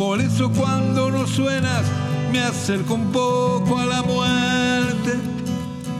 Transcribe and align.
Por 0.00 0.18
eso 0.18 0.50
cuando 0.50 1.10
no 1.10 1.26
suenas 1.26 1.84
me 2.32 2.40
acerco 2.40 2.94
un 2.94 3.12
poco 3.12 3.78
a 3.78 3.84
la 3.84 4.00
muerte. 4.02 5.12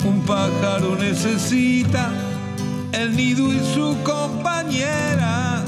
Un 0.06 0.22
pájaro 0.22 0.96
necesita 0.96 2.10
el 2.92 3.14
nido 3.14 3.52
y 3.52 3.60
su 3.74 3.94
compañera. 4.02 5.62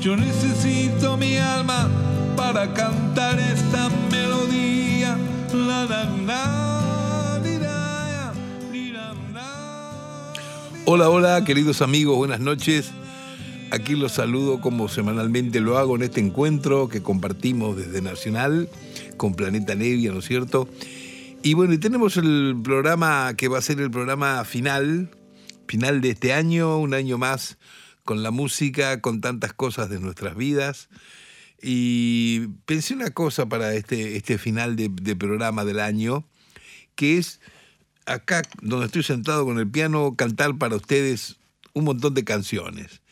Yo 0.00 0.16
necesito 0.16 1.16
mi 1.16 1.36
alma 1.36 1.88
para 2.36 2.72
cantar 2.72 3.40
esta 3.40 3.88
melodía. 4.08 5.18
La, 5.52 5.84
la, 5.84 6.04
la. 6.04 7.40
Hola, 10.84 11.10
hola, 11.10 11.44
queridos 11.44 11.82
amigos, 11.82 12.16
buenas 12.16 12.38
noches. 12.38 12.92
Aquí 13.70 13.96
los 13.96 14.12
saludo 14.12 14.62
como 14.62 14.88
semanalmente 14.88 15.60
lo 15.60 15.76
hago 15.76 15.96
en 15.96 16.02
este 16.02 16.20
encuentro 16.20 16.88
que 16.88 17.02
compartimos 17.02 17.76
desde 17.76 18.00
Nacional 18.00 18.66
con 19.18 19.34
Planeta 19.34 19.74
Nevia, 19.74 20.10
¿no 20.10 20.20
es 20.20 20.24
cierto? 20.24 20.68
Y 21.42 21.52
bueno, 21.52 21.74
y 21.74 21.78
tenemos 21.78 22.16
el 22.16 22.56
programa 22.64 23.34
que 23.36 23.48
va 23.48 23.58
a 23.58 23.62
ser 23.62 23.78
el 23.80 23.90
programa 23.90 24.42
final, 24.46 25.10
final 25.66 26.00
de 26.00 26.10
este 26.10 26.32
año, 26.32 26.78
un 26.78 26.94
año 26.94 27.18
más 27.18 27.58
con 28.04 28.22
la 28.22 28.30
música, 28.30 29.02
con 29.02 29.20
tantas 29.20 29.52
cosas 29.52 29.90
de 29.90 30.00
nuestras 30.00 30.34
vidas. 30.34 30.88
Y 31.60 32.46
pensé 32.64 32.94
una 32.94 33.10
cosa 33.10 33.50
para 33.50 33.74
este, 33.74 34.16
este 34.16 34.38
final 34.38 34.76
de, 34.76 34.88
de 34.90 35.14
programa 35.14 35.66
del 35.66 35.80
año, 35.80 36.26
que 36.94 37.18
es 37.18 37.40
acá 38.06 38.42
donde 38.62 38.86
estoy 38.86 39.02
sentado 39.02 39.44
con 39.44 39.58
el 39.58 39.68
piano, 39.68 40.14
cantar 40.16 40.56
para 40.56 40.76
ustedes 40.76 41.36
un 41.74 41.84
montón 41.84 42.14
de 42.14 42.24
canciones. 42.24 43.02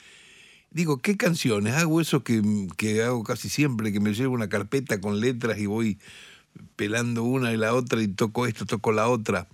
Digo, 0.77 0.99
¿qué 0.99 1.17
canciones? 1.17 1.73
Hago 1.73 2.03
eso 2.03 2.23
que, 2.23 2.43
que 2.77 3.03
hago 3.03 3.25
casi 3.25 3.49
siempre, 3.49 3.95
que 3.95 3.99
me 3.99 4.13
llevo 4.13 4.35
una 4.35 4.51
carpeta 4.51 5.01
con 5.01 5.21
letras 5.21 5.59
y 5.59 5.65
voy 5.65 5.97
pelando 6.77 7.23
una 7.25 7.51
y 7.55 7.57
la 7.57 7.73
otra 7.73 8.03
y 8.03 8.09
toco 8.09 8.47
esto, 8.47 8.67
toco 8.67 8.93
la 8.93 9.09
otra. 9.09 9.49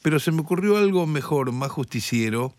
Pero 0.00 0.18
se 0.18 0.32
me 0.32 0.40
ocurrió 0.40 0.78
algo 0.78 1.06
mejor, 1.06 1.52
más 1.52 1.70
justiciero. 1.70 2.54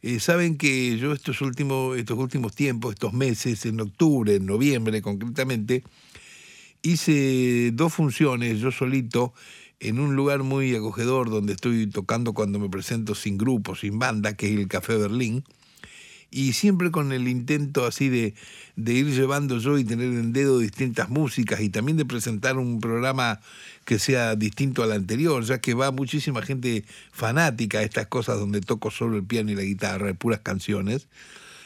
Eh, 0.00 0.18
Saben 0.18 0.56
que 0.56 0.96
yo 0.96 1.12
estos 1.12 1.42
últimos, 1.42 1.98
estos 1.98 2.16
últimos 2.16 2.54
tiempos, 2.54 2.94
estos 2.94 3.12
meses, 3.12 3.66
en 3.66 3.82
octubre, 3.82 4.36
en 4.36 4.46
noviembre 4.46 5.02
concretamente, 5.02 5.84
hice 6.80 7.70
dos 7.74 7.92
funciones 7.92 8.60
yo 8.60 8.72
solito 8.72 9.34
en 9.78 9.98
un 10.00 10.16
lugar 10.16 10.42
muy 10.42 10.74
acogedor 10.74 11.28
donde 11.28 11.52
estoy 11.52 11.86
tocando 11.86 12.32
cuando 12.32 12.58
me 12.58 12.70
presento 12.70 13.14
sin 13.14 13.36
grupo, 13.36 13.76
sin 13.76 13.98
banda, 13.98 14.38
que 14.38 14.46
es 14.46 14.58
el 14.58 14.68
Café 14.68 14.96
Berlín 14.96 15.44
y 16.32 16.54
siempre 16.54 16.90
con 16.90 17.12
el 17.12 17.28
intento 17.28 17.84
así 17.84 18.08
de, 18.08 18.34
de, 18.74 18.94
ir 18.94 19.06
llevando 19.14 19.58
yo 19.58 19.78
y 19.78 19.84
tener 19.84 20.06
en 20.06 20.32
dedo 20.32 20.58
distintas 20.58 21.10
músicas 21.10 21.60
y 21.60 21.68
también 21.68 21.98
de 21.98 22.06
presentar 22.06 22.56
un 22.56 22.80
programa 22.80 23.38
que 23.84 23.98
sea 23.98 24.34
distinto 24.34 24.82
al 24.82 24.92
anterior, 24.92 25.44
ya 25.44 25.60
que 25.60 25.74
va 25.74 25.90
muchísima 25.90 26.40
gente 26.40 26.84
fanática 27.12 27.78
a 27.78 27.82
estas 27.82 28.06
cosas 28.06 28.38
donde 28.38 28.62
toco 28.62 28.90
solo 28.90 29.18
el 29.18 29.24
piano 29.24 29.52
y 29.52 29.54
la 29.54 29.62
guitarra, 29.62 30.14
puras 30.14 30.40
canciones. 30.40 31.06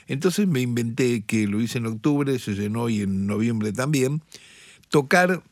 Entonces 0.09 0.49
me 0.49 0.60
inventé, 0.60 1.22
que 1.22 1.47
lo 1.47 1.60
hice 1.60 1.78
en 1.78 1.87
octubre, 1.87 2.37
se 2.41 2.55
llenó 2.55 2.88
y 2.88 3.03
en 3.03 3.26
noviembre 3.26 3.72
también, 3.72 4.21
tocar 4.88 5.44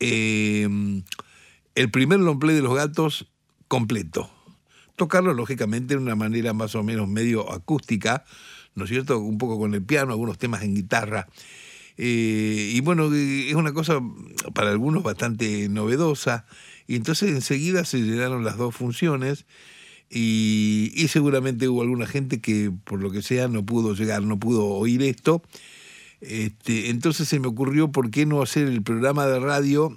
eh, 0.00 1.02
el 1.74 1.90
primer 1.90 2.20
long 2.20 2.38
play 2.38 2.56
de 2.56 2.62
los 2.62 2.74
gatos 2.74 3.26
completo 3.68 4.30
tocarlo 4.96 5.34
lógicamente 5.34 5.94
de 5.94 6.02
una 6.02 6.16
manera 6.16 6.52
más 6.52 6.74
o 6.74 6.82
menos 6.82 7.08
medio 7.08 7.52
acústica, 7.52 8.24
¿no 8.74 8.84
es 8.84 8.90
cierto? 8.90 9.18
Un 9.18 9.38
poco 9.38 9.58
con 9.58 9.74
el 9.74 9.82
piano, 9.82 10.12
algunos 10.12 10.38
temas 10.38 10.62
en 10.62 10.74
guitarra. 10.74 11.28
Eh, 11.98 12.72
y 12.74 12.80
bueno, 12.80 13.12
es 13.14 13.54
una 13.54 13.72
cosa 13.72 14.00
para 14.54 14.70
algunos 14.70 15.02
bastante 15.02 15.68
novedosa. 15.68 16.46
Y 16.86 16.96
entonces 16.96 17.30
enseguida 17.30 17.84
se 17.84 17.98
llenaron 17.98 18.44
las 18.44 18.56
dos 18.56 18.74
funciones 18.74 19.46
y, 20.10 20.92
y, 20.94 21.08
seguramente 21.08 21.68
hubo 21.68 21.82
alguna 21.82 22.06
gente 22.06 22.40
que 22.40 22.70
por 22.84 23.00
lo 23.02 23.10
que 23.10 23.22
sea 23.22 23.48
no 23.48 23.64
pudo 23.66 23.94
llegar, 23.94 24.22
no 24.22 24.38
pudo 24.38 24.66
oír 24.66 25.02
esto. 25.02 25.42
Este, 26.20 26.90
entonces 26.90 27.28
se 27.28 27.40
me 27.40 27.48
ocurrió 27.48 27.90
por 27.90 28.10
qué 28.10 28.24
no 28.24 28.40
hacer 28.40 28.68
el 28.68 28.82
programa 28.82 29.26
de 29.26 29.40
radio 29.40 29.94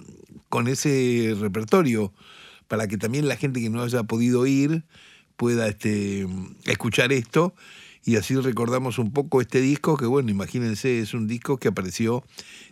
con 0.48 0.68
ese 0.68 1.34
repertorio 1.38 2.12
para 2.70 2.86
que 2.86 2.96
también 2.96 3.26
la 3.26 3.36
gente 3.36 3.60
que 3.60 3.68
no 3.68 3.82
haya 3.82 4.04
podido 4.04 4.46
ir 4.46 4.84
pueda 5.34 5.66
este, 5.66 6.24
escuchar 6.66 7.12
esto. 7.12 7.52
Y 8.04 8.14
así 8.14 8.36
recordamos 8.36 9.00
un 9.00 9.12
poco 9.12 9.40
este 9.40 9.60
disco 9.60 9.96
que 9.96 10.06
bueno, 10.06 10.30
imagínense, 10.30 11.00
es 11.00 11.12
un 11.12 11.26
disco 11.26 11.56
que 11.56 11.66
apareció 11.66 12.22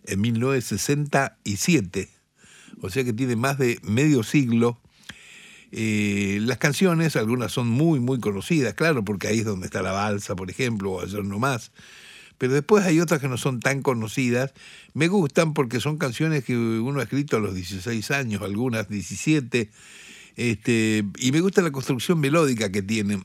en 0.04 0.20
1967, 0.20 2.10
o 2.80 2.90
sea 2.90 3.02
que 3.02 3.12
tiene 3.12 3.34
más 3.34 3.58
de 3.58 3.80
medio 3.82 4.22
siglo. 4.22 4.78
Eh, 5.72 6.38
las 6.42 6.58
canciones, 6.58 7.16
algunas 7.16 7.50
son 7.50 7.66
muy, 7.66 7.98
muy 7.98 8.20
conocidas, 8.20 8.74
claro, 8.74 9.04
porque 9.04 9.26
ahí 9.26 9.40
es 9.40 9.46
donde 9.46 9.66
está 9.66 9.82
la 9.82 9.90
balsa, 9.90 10.36
por 10.36 10.48
ejemplo, 10.48 10.92
o 10.92 11.02
ayer 11.02 11.24
no 11.24 11.40
más 11.40 11.72
pero 12.38 12.54
después 12.54 12.84
hay 12.84 13.00
otras 13.00 13.20
que 13.20 13.28
no 13.28 13.36
son 13.36 13.60
tan 13.60 13.82
conocidas. 13.82 14.52
Me 14.94 15.08
gustan 15.08 15.54
porque 15.54 15.80
son 15.80 15.98
canciones 15.98 16.44
que 16.44 16.56
uno 16.56 17.00
ha 17.00 17.02
escrito 17.02 17.36
a 17.36 17.40
los 17.40 17.54
16 17.54 18.10
años, 18.12 18.42
algunas 18.42 18.88
17, 18.88 19.70
este, 20.36 21.04
y 21.18 21.32
me 21.32 21.40
gusta 21.40 21.62
la 21.62 21.72
construcción 21.72 22.20
melódica 22.20 22.70
que 22.70 22.82
tienen. 22.82 23.24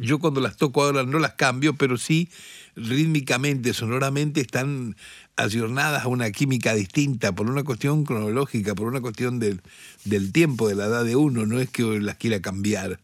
Yo 0.00 0.20
cuando 0.20 0.40
las 0.40 0.56
toco 0.56 0.84
ahora 0.84 1.02
no 1.02 1.18
las 1.18 1.32
cambio, 1.32 1.74
pero 1.74 1.96
sí 1.96 2.28
rítmicamente, 2.76 3.74
sonoramente 3.74 4.40
están 4.40 4.96
ayornadas 5.36 6.04
a 6.04 6.08
una 6.08 6.30
química 6.30 6.74
distinta, 6.74 7.34
por 7.34 7.50
una 7.50 7.64
cuestión 7.64 8.04
cronológica, 8.04 8.74
por 8.74 8.86
una 8.86 9.00
cuestión 9.00 9.38
del, 9.38 9.62
del 10.04 10.32
tiempo, 10.32 10.68
de 10.68 10.76
la 10.76 10.86
edad 10.86 11.04
de 11.04 11.16
uno, 11.16 11.46
no 11.46 11.58
es 11.58 11.70
que 11.70 11.82
las 11.82 12.16
quiera 12.16 12.40
cambiar. 12.40 13.00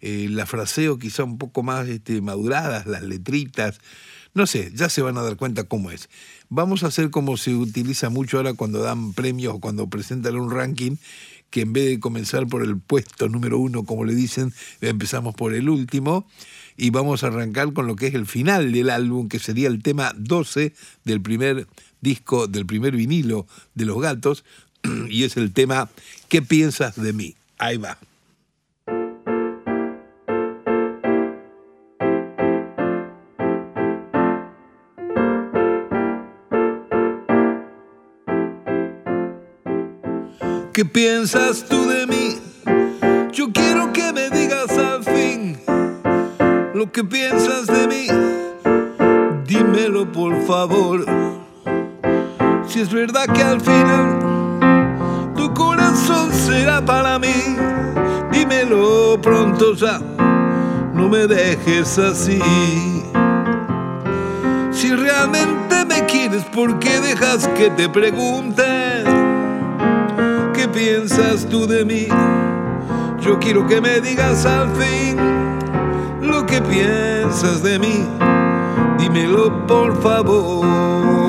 Eh, 0.00 0.28
la 0.30 0.46
fraseo 0.46 0.98
quizá 0.98 1.24
un 1.24 1.38
poco 1.38 1.62
más 1.62 1.88
este, 1.88 2.20
maduradas, 2.20 2.86
las 2.86 3.02
letritas, 3.02 3.80
no 4.34 4.46
sé, 4.46 4.72
ya 4.74 4.88
se 4.88 5.00
van 5.00 5.16
a 5.16 5.22
dar 5.22 5.36
cuenta 5.36 5.64
cómo 5.64 5.90
es. 5.90 6.08
Vamos 6.48 6.82
a 6.82 6.88
hacer 6.88 7.10
como 7.10 7.36
se 7.36 7.54
utiliza 7.54 8.10
mucho 8.10 8.36
ahora 8.36 8.54
cuando 8.54 8.80
dan 8.80 9.12
premios 9.12 9.54
o 9.54 9.60
cuando 9.60 9.88
presentan 9.88 10.36
un 10.36 10.50
ranking, 10.50 10.96
que 11.50 11.62
en 11.62 11.72
vez 11.72 11.86
de 11.86 12.00
comenzar 12.00 12.48
por 12.48 12.62
el 12.62 12.78
puesto 12.78 13.28
número 13.28 13.58
uno, 13.58 13.84
como 13.84 14.04
le 14.04 14.14
dicen, 14.14 14.52
empezamos 14.80 15.34
por 15.36 15.54
el 15.54 15.68
último 15.68 16.26
y 16.76 16.90
vamos 16.90 17.22
a 17.22 17.28
arrancar 17.28 17.72
con 17.72 17.86
lo 17.86 17.94
que 17.94 18.08
es 18.08 18.14
el 18.14 18.26
final 18.26 18.72
del 18.72 18.90
álbum, 18.90 19.28
que 19.28 19.38
sería 19.38 19.68
el 19.68 19.82
tema 19.82 20.12
12 20.16 20.72
del 21.04 21.20
primer 21.20 21.68
disco, 22.00 22.48
del 22.48 22.66
primer 22.66 22.96
vinilo 22.96 23.46
de 23.74 23.84
Los 23.84 24.00
Gatos, 24.02 24.44
y 25.08 25.22
es 25.22 25.36
el 25.36 25.52
tema 25.52 25.88
¿Qué 26.28 26.42
piensas 26.42 26.96
de 26.96 27.12
mí? 27.12 27.36
Ahí 27.58 27.76
va. 27.76 27.98
¿Qué 40.74 40.84
piensas 40.84 41.66
tú 41.68 41.88
de 41.88 42.04
mí? 42.04 42.40
Yo 43.30 43.52
quiero 43.52 43.92
que 43.92 44.12
me 44.12 44.28
digas 44.28 44.76
al 44.76 45.04
fin 45.04 45.56
lo 46.74 46.90
que 46.90 47.04
piensas 47.04 47.68
de 47.68 47.86
mí. 47.86 48.08
Dímelo 49.46 50.10
por 50.10 50.44
favor. 50.44 51.06
Si 52.66 52.80
es 52.80 52.92
verdad 52.92 53.26
que 53.32 53.40
al 53.40 53.60
final 53.60 55.32
tu 55.36 55.54
corazón 55.54 56.32
será 56.32 56.84
para 56.84 57.20
mí, 57.20 57.56
dímelo 58.32 59.20
pronto 59.22 59.74
ya. 59.74 60.00
No 60.92 61.08
me 61.08 61.28
dejes 61.28 61.98
así. 61.98 62.40
Si 64.72 64.92
realmente 64.92 65.84
me 65.84 66.04
quieres, 66.06 66.42
¿por 66.46 66.80
qué 66.80 67.00
dejas 67.00 67.46
que 67.56 67.70
te 67.70 67.88
pregunte? 67.88 69.13
¿Qué 70.74 70.80
piensas 70.80 71.46
tú 71.48 71.68
de 71.68 71.84
mí? 71.84 72.08
Yo 73.20 73.38
quiero 73.38 73.64
que 73.64 73.80
me 73.80 74.00
digas 74.00 74.44
al 74.44 74.68
fin 74.74 75.16
lo 76.20 76.44
que 76.46 76.60
piensas 76.62 77.62
de 77.62 77.78
mí. 77.78 78.04
Dímelo 78.98 79.66
por 79.68 80.02
favor. 80.02 81.23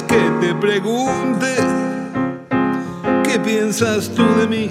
Que 0.00 0.16
te 0.40 0.54
pregunte? 0.54 1.54
¿Qué 3.24 3.38
piensas 3.40 4.08
tú 4.08 4.24
de 4.38 4.46
mí? 4.46 4.70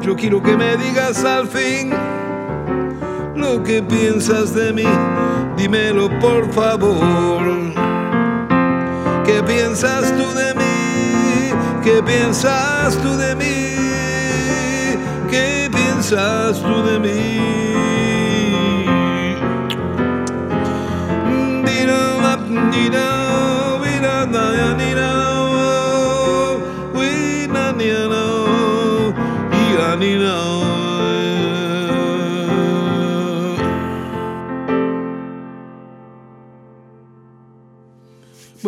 Yo 0.00 0.16
quiero 0.16 0.42
que 0.42 0.56
me 0.56 0.78
digas 0.78 1.24
al 1.24 1.46
fin 1.46 1.92
lo 3.34 3.62
que 3.62 3.82
piensas 3.82 4.54
de 4.54 4.72
mí. 4.72 4.86
Dímelo 5.58 6.08
por 6.20 6.50
favor. 6.52 7.42
¿Qué 9.26 9.42
piensas 9.42 10.10
tú 10.16 10.32
de 10.32 10.54
mí? 10.54 11.52
¿Qué 11.84 12.02
piensas 12.02 12.96
tú 13.02 13.14
de 13.14 13.34
mí? 13.34 13.76
¿Qué 15.30 15.68
piensas 15.70 16.62
tú 16.62 16.82
de 16.82 16.98
mí? 16.98 17.67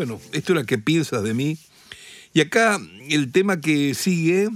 Bueno, 0.00 0.18
esto 0.32 0.54
es 0.54 0.58
lo 0.58 0.64
que 0.64 0.78
piensas 0.78 1.22
de 1.22 1.34
mí. 1.34 1.58
Y 2.32 2.40
acá 2.40 2.80
el 3.10 3.32
tema 3.32 3.60
que 3.60 3.92
sigue, 3.92 4.48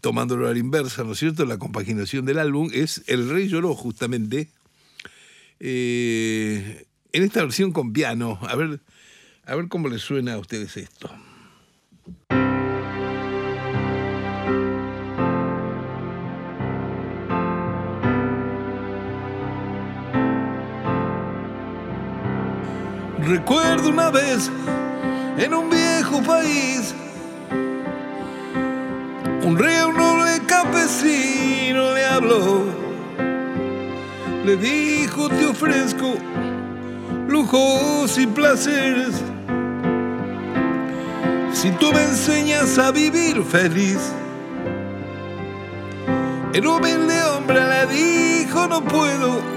tomándolo 0.00 0.48
a 0.48 0.52
la 0.52 0.58
inversa, 0.58 1.04
¿no 1.04 1.12
es 1.12 1.20
cierto? 1.20 1.44
La 1.44 1.58
compaginación 1.58 2.24
del 2.24 2.40
álbum 2.40 2.68
es 2.74 3.04
El 3.06 3.30
Rey 3.30 3.46
lloró, 3.46 3.72
justamente. 3.76 4.48
Eh, 5.60 6.86
en 7.12 7.22
esta 7.22 7.42
versión 7.42 7.70
con 7.70 7.92
piano. 7.92 8.40
A 8.42 8.56
ver, 8.56 8.80
a 9.44 9.54
ver 9.54 9.68
cómo 9.68 9.86
les 9.86 10.02
suena 10.02 10.32
a 10.32 10.38
ustedes 10.38 10.76
esto. 10.76 11.08
Recuerdo 23.26 23.90
una 23.90 24.10
vez 24.10 24.50
en 25.38 25.54
un 25.54 25.70
viejo 25.70 26.20
país, 26.22 26.92
un 29.44 29.56
un 29.56 29.96
noble 29.96 30.40
campesino 30.44 31.94
le 31.94 32.04
habló, 32.04 32.64
le 34.44 34.56
dijo 34.56 35.28
te 35.28 35.46
ofrezco 35.46 36.14
lujos 37.28 38.18
y 38.18 38.26
placeres. 38.26 39.22
Si 41.52 41.70
tú 41.72 41.92
me 41.92 42.02
enseñas 42.02 42.76
a 42.76 42.90
vivir 42.90 43.40
feliz, 43.44 44.00
el 46.52 46.66
humilde 46.66 47.22
hombre 47.22 47.60
le 47.60 47.86
dijo 47.86 48.66
no 48.66 48.82
puedo 48.82 49.51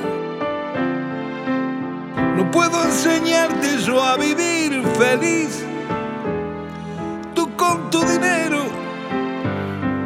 puedo 2.55 2.85
enseñarte 2.85 3.67
yo 3.85 4.01
a 4.01 4.15
vivir 4.15 4.81
feliz. 4.97 5.61
Tú 7.35 7.53
con 7.57 7.89
tu 7.91 7.99
dinero, 8.05 8.61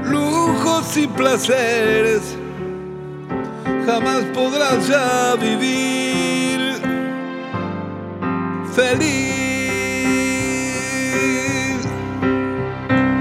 lujos 0.04 0.98
y 0.98 1.06
placeres, 1.06 2.24
jamás 3.86 4.24
podrás 4.34 4.88
ya 4.88 5.36
vivir 5.36 6.60
feliz. 8.74 9.40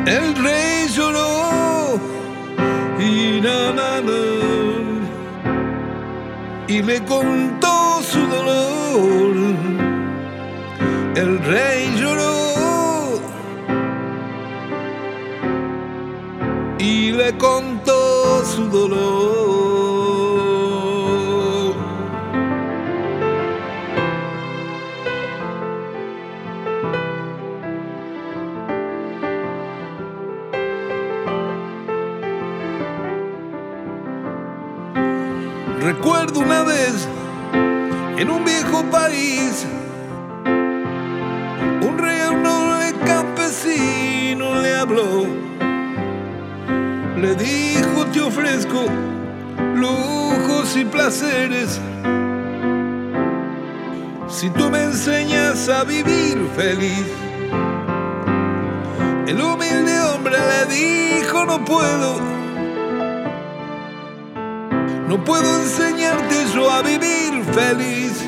El 0.06 0.26
rey 0.36 0.88
lloró 0.96 2.00
y 2.98 3.42
na, 3.42 3.72
na, 3.72 3.88
y 6.66 6.82
le 6.82 7.04
contó 7.04 7.57
el 11.17 11.38
rey 11.44 11.94
lloró 11.99 13.20
y 16.79 17.12
le 17.12 17.37
contó 17.37 18.44
su 18.44 18.69
dolor. 18.69 19.48
En 38.19 38.31
un 38.31 38.44
viejo 38.44 38.82
país. 38.91 39.65
Un 41.81 41.99
un 42.31 42.43
noble 42.43 42.93
campesino 43.06 44.61
le 44.61 44.75
habló, 44.75 45.26
le 47.17 47.35
dijo 47.37 48.05
te 48.12 48.20
ofrezco 48.20 48.87
lujos 49.75 50.76
y 50.76 50.85
placeres. 50.85 51.81
Si 54.29 54.50
tú 54.50 54.69
me 54.69 54.82
enseñas 54.82 55.69
a 55.69 55.85
vivir 55.85 56.38
feliz, 56.56 57.06
el 59.26 59.41
humilde 59.41 60.00
hombre 60.03 60.37
le 60.53 60.75
dijo 60.75 61.44
no 61.47 61.64
puedo 61.64 62.38
no 65.09 65.25
puedo 65.25 65.62
enseñarte 65.62 66.27
a 66.57 66.83
vivir 66.83 67.45
feliz. 67.52 68.25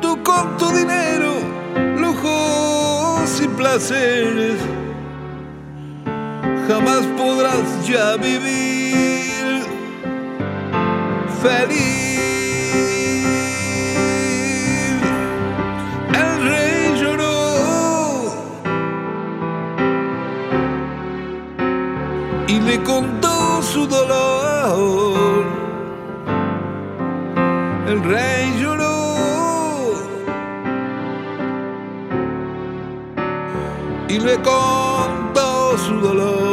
Tú 0.00 0.22
con 0.22 0.56
tu 0.58 0.70
dinero, 0.70 1.32
lujos 1.96 3.40
y 3.40 3.48
placeres, 3.48 4.60
jamás 6.68 7.06
podrás 7.16 7.86
ya 7.86 8.16
vivir 8.16 9.62
feliz. 11.42 12.14
El 16.12 16.42
rey 16.48 17.00
lloró 17.00 18.34
y 22.48 22.60
le 22.60 22.82
contó 22.82 23.62
su 23.62 23.86
dolor 23.86 24.23
rey 28.04 28.58
lloró 28.60 29.94
y 34.08 34.18
le 34.18 34.34
contó 34.42 35.78
su 35.78 36.00
dolor. 36.00 36.43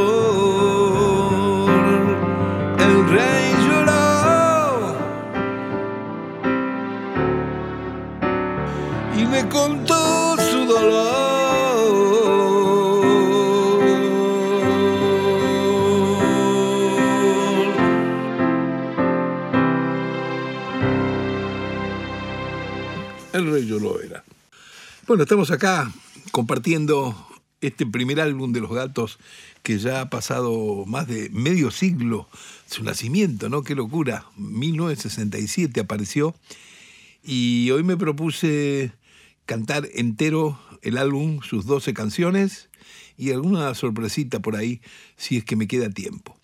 Era. 24.01 24.23
Bueno, 25.07 25.23
estamos 25.23 25.51
acá 25.51 25.91
compartiendo 26.31 27.15
este 27.61 27.85
primer 27.85 28.19
álbum 28.19 28.53
de 28.53 28.59
Los 28.59 28.71
Gatos 28.71 29.19
que 29.63 29.77
ya 29.77 30.01
ha 30.01 30.09
pasado 30.09 30.85
más 30.85 31.07
de 31.07 31.29
medio 31.31 31.71
siglo 31.71 32.27
su 32.67 32.83
nacimiento, 32.83 33.49
¿no? 33.49 33.63
Qué 33.63 33.75
locura. 33.75 34.25
1967 34.37 35.79
apareció 35.79 36.35
y 37.23 37.69
hoy 37.71 37.83
me 37.83 37.97
propuse 37.97 38.93
cantar 39.45 39.87
entero 39.93 40.59
el 40.81 40.97
álbum, 40.97 41.41
sus 41.41 41.65
12 41.65 41.93
canciones 41.93 42.69
y 43.17 43.31
alguna 43.31 43.73
sorpresita 43.75 44.39
por 44.39 44.55
ahí 44.55 44.81
si 45.17 45.37
es 45.37 45.43
que 45.43 45.55
me 45.55 45.67
queda 45.67 45.89
tiempo. 45.89 46.37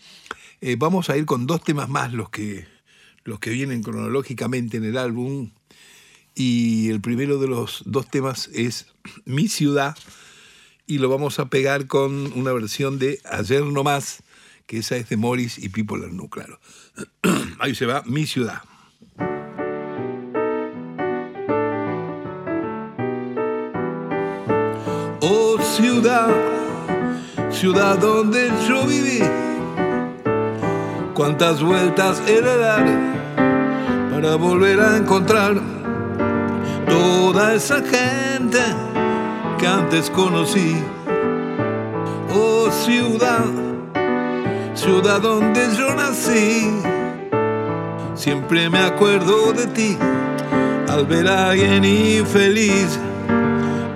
Eh, 0.62 0.75
vamos 0.77 1.10
a 1.10 1.17
ir 1.17 1.25
con 1.25 1.48
dos 1.48 1.63
temas 1.63 1.89
más, 1.89 2.13
los 2.13 2.29
que, 2.29 2.67
los 3.24 3.39
que 3.39 3.51
vienen 3.51 3.84
cronológicamente 3.84 4.77
en 4.77 4.84
el 4.84 4.98
álbum, 4.98 5.51
y 6.38 6.89
el 6.89 7.01
primero 7.01 7.39
de 7.39 7.48
los 7.48 7.82
dos 7.86 8.08
temas 8.10 8.50
es 8.53 8.86
Mi 9.25 9.48
ciudad 9.48 9.98
y 10.86 11.00
lo 11.00 11.10
vamos 11.10 11.39
a 11.39 11.50
pegar 11.50 11.88
con 11.88 12.32
una 12.34 12.53
versión 12.53 13.00
de 13.00 13.20
Ayer 13.25 13.63
no 13.63 13.84
más, 13.84 14.24
que 14.67 14.77
esa 14.77 14.96
es 14.98 15.10
de 15.10 15.17
Morris 15.17 15.58
y 15.58 15.70
Pipo 15.70 15.98
Lernu, 15.98 16.29
claro. 16.29 16.60
Ahí 17.60 17.74
se 17.74 17.88
va 17.88 18.03
Mi 18.06 18.27
ciudad. 18.27 18.62
ciudad, 25.77 26.29
ciudad 27.51 28.00
donde 28.00 28.50
yo 28.67 28.86
viví. 28.88 29.22
Cuántas 31.13 31.62
vueltas 31.62 32.20
he 32.27 32.41
de 32.41 32.58
dar 32.58 32.86
para 34.12 34.36
volver 34.38 34.79
a 34.79 34.98
encontrar 34.98 35.76
toda 36.88 37.53
esa 37.53 37.77
gente 37.82 38.60
que 39.58 39.67
antes 39.67 40.10
conocí. 40.10 40.75
Oh 42.34 42.70
ciudad, 42.72 43.46
ciudad 44.74 45.22
donde 45.22 45.75
yo 45.77 45.94
nací. 45.96 46.82
Siempre 48.15 48.70
me 48.70 48.79
acuerdo 48.79 49.53
de 49.53 49.67
ti 49.67 49.98
al 50.89 51.06
ver 51.06 51.27
a 51.27 51.50
alguien 51.50 51.84
infeliz, 51.84 53.00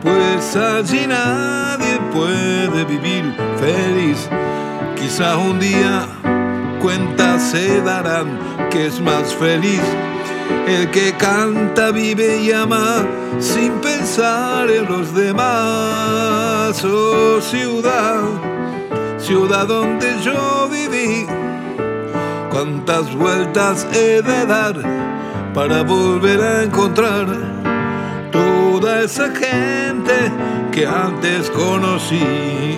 pues 0.02 0.56
allí 0.56 1.08
nadie 1.08 2.00
puede 2.14 2.86
vivir 2.86 3.34
feliz. 3.60 4.30
Quizá 4.96 5.38
un 5.38 5.60
día 5.60 6.08
cuentas 6.82 7.42
se 7.52 7.82
darán 7.82 8.40
que 8.70 8.88
es 8.88 9.00
más 9.02 9.34
feliz 9.36 9.82
el 10.68 10.90
que 10.92 11.14
canta, 11.14 11.92
vive 11.92 12.42
y 12.42 12.52
ama 12.52 13.06
sin 13.40 13.74
pensar 13.82 14.70
en 14.70 14.86
los 14.86 15.14
demás. 15.14 16.84
Oh 16.84 17.40
ciudad, 17.42 18.22
ciudad 19.18 19.68
donde 19.68 20.20
yo 20.22 20.70
viví, 20.70 21.28
cuántas 22.50 23.14
vueltas 23.16 23.88
he 23.94 24.22
de 24.22 24.46
dar 24.46 24.76
para 25.54 25.84
volver 25.84 26.42
a 26.42 26.64
encontrar 26.64 27.28
toda 28.32 29.02
esa 29.02 29.30
gente 29.32 30.32
que 30.72 30.86
antes 30.86 31.50
conocí. 31.52 32.78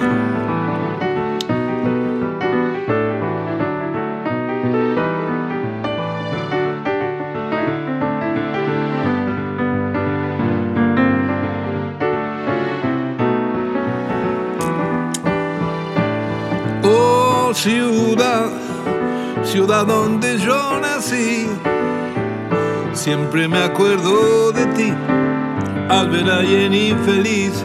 Ciudad 19.53 19.85
donde 19.85 20.39
yo 20.39 20.79
nací 20.81 21.47
Siempre 22.93 23.47
me 23.47 23.59
acuerdo 23.59 24.51
de 24.51 24.65
ti 24.77 24.91
al 25.89 26.09
ver 26.09 26.27
a 26.31 26.37
alguien 26.37 26.73
infeliz, 26.73 27.63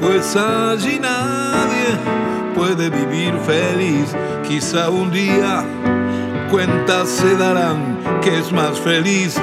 pues 0.00 0.34
allí 0.36 0.98
nadie 0.98 1.88
puede 2.54 2.88
vivir 2.88 3.34
feliz. 3.44 4.14
Quizá 4.48 4.88
un 4.88 5.10
día 5.10 5.64
cuentas 6.50 7.10
se 7.10 7.36
darán 7.36 7.98
que 8.22 8.38
es 8.38 8.50
más 8.50 8.80
feliz 8.80 9.36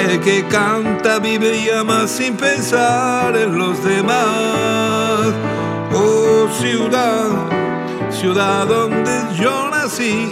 el 0.00 0.18
que 0.20 0.44
canta, 0.48 1.20
vive 1.20 1.56
y 1.56 1.70
ama 1.70 2.08
sin 2.08 2.36
pensar 2.36 3.36
en 3.36 3.56
los 3.56 3.84
demás. 3.84 5.28
Oh 5.94 6.48
ciudad, 6.60 7.28
ciudad 8.10 8.66
donde 8.66 9.12
yo 9.38 9.70
nací, 9.70 10.30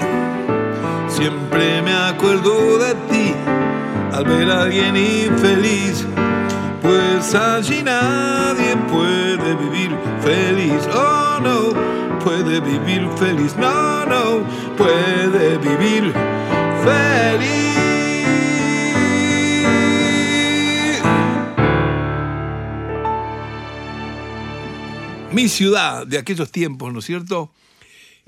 siempre 1.18 1.82
me 1.82 1.92
acuerdo 1.92 2.78
de 2.78 2.94
ti 3.10 3.34
al 4.12 4.25
ver 4.25 4.48
a 4.52 4.62
alguien 4.62 4.96
infeliz, 4.96 6.06
pues 6.80 7.34
allí 7.34 7.82
nadie 7.82 8.76
puede 8.88 9.56
vivir 9.56 9.90
feliz. 10.22 10.88
Oh 10.94 11.40
no, 11.42 12.18
puede 12.20 12.60
vivir 12.60 13.08
feliz. 13.16 13.56
No, 13.56 14.06
no, 14.06 14.44
puede 14.76 15.58
vivir 15.58 16.14
feliz. 16.84 17.58
Mi 25.32 25.48
ciudad 25.48 26.06
de 26.06 26.18
aquellos 26.18 26.52
tiempos, 26.52 26.92
¿no 26.92 27.00
es 27.00 27.04
cierto? 27.04 27.50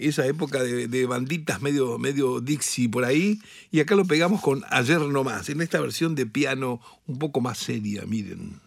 Esa 0.09 0.26
época 0.26 0.62
de, 0.62 1.07
banditas 1.07 1.61
medio, 1.61 1.99
medio 1.99 2.40
Dixie 2.40 2.88
por 2.88 3.04
ahí, 3.04 3.40
y 3.71 3.80
acá 3.80 3.95
lo 3.95 4.04
pegamos 4.04 4.40
con 4.40 4.62
Ayer 4.71 5.00
No 5.00 5.25
Más, 5.25 5.49
en 5.49 5.61
esta 5.61 5.80
versión 5.80 6.14
de 6.14 6.26
piano 6.26 6.80
un 7.07 7.19
poco 7.19 7.40
más 7.40 7.59
seria, 7.59 8.02
miren. 8.07 8.61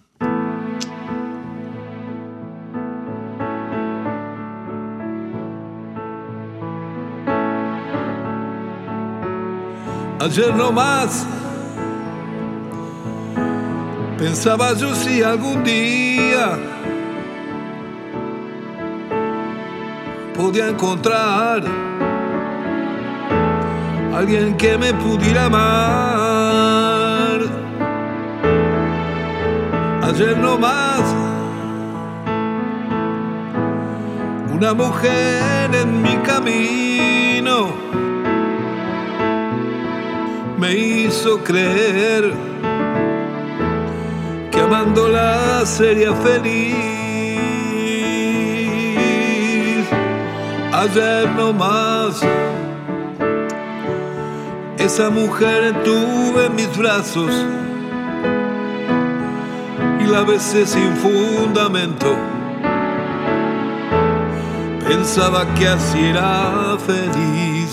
Ayer 10.19 10.55
no 10.55 10.71
más 10.71 11.27
pensaba 14.17 14.73
yo 14.73 14.95
si 14.95 15.21
algún 15.21 15.65
día 15.65 16.72
podía 20.33 20.67
encontrar 20.67 21.63
alguien 24.13 24.55
que 24.57 24.77
me 24.77 24.93
pudiera 24.93 25.45
amar. 25.45 27.41
Ayer 30.03 30.37
no 30.37 30.57
más, 30.57 31.01
una 34.53 34.73
mujer 34.73 35.73
en 35.73 36.01
mi 36.01 36.15
camino 36.17 37.71
me 40.57 40.73
hizo 40.73 41.43
creer 41.43 42.33
que 44.51 44.59
amándola 44.59 45.65
sería 45.65 46.13
feliz. 46.13 47.02
Ayer 50.83 51.29
no 51.37 51.53
más. 51.53 52.21
Esa 54.77 55.09
mujer 55.09 55.73
tuve 55.83 56.47
en 56.47 56.55
mis 56.55 56.77
brazos 56.77 57.31
y 60.01 60.03
la 60.07 60.23
besé 60.23 60.65
sin 60.65 60.93
fundamento. 60.97 62.15
Pensaba 64.87 65.45
que 65.55 65.67
así 65.67 65.99
era 66.05 66.77
feliz. 66.85 67.71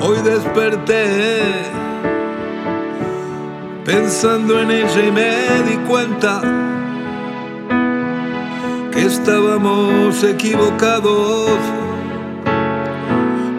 Hoy 0.00 0.18
desperté 0.24 1.70
pensando 3.84 4.60
en 4.60 4.70
ella 4.70 5.06
y 5.06 5.12
me 5.12 5.62
di 5.68 5.76
cuenta 5.88 6.67
estábamos 9.00 10.22
equivocados, 10.24 11.58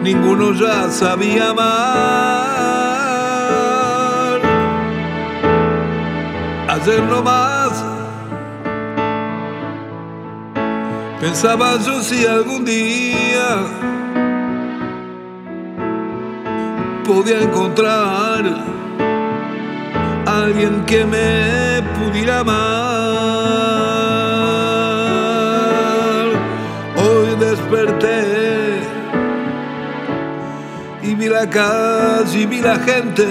ninguno 0.02 0.52
ya 0.52 0.90
sabía 0.90 1.50
amar. 1.50 2.00
Ayer 6.68 7.02
no 7.02 7.22
más 7.22 7.84
pensaba 11.20 11.76
yo 11.84 12.00
si 12.00 12.24
algún 12.26 12.64
día 12.64 13.48
podía 17.04 17.42
encontrar 17.42 18.44
alguien 20.26 20.84
que 20.86 21.04
me 21.04 21.82
pudiera 21.98 22.40
amar. 22.40 22.79
Desperté 27.70 28.80
y 31.02 31.14
vi 31.14 31.28
la 31.28 31.48
calle 31.48 32.40
y 32.40 32.46
vi 32.46 32.60
la 32.60 32.76
gente. 32.76 33.26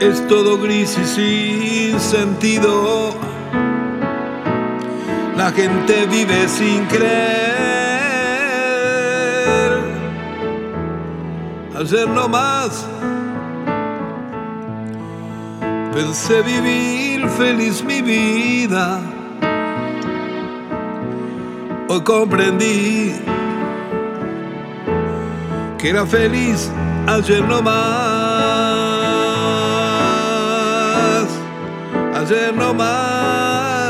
Es 0.00 0.26
todo 0.26 0.58
gris 0.58 0.98
y 0.98 1.04
sin 1.04 2.00
sentido. 2.00 3.14
La 5.36 5.50
gente 5.52 6.06
vive 6.06 6.48
sin 6.48 6.86
creer. 6.86 7.12
Ayer 11.78 12.08
no 12.08 12.28
más 12.28 12.86
pensé 15.92 16.42
vivir 16.42 17.28
feliz 17.28 17.84
mi 17.84 18.00
vida 18.00 19.11
Hoy 21.94 22.00
comprendí 22.00 23.12
que 25.76 25.90
era 25.90 26.06
feliz 26.06 26.70
ayer 27.06 27.44
no 27.44 27.60
más. 27.60 27.72
ayer 32.14 32.54
no 32.54 32.72
más. 32.72 33.81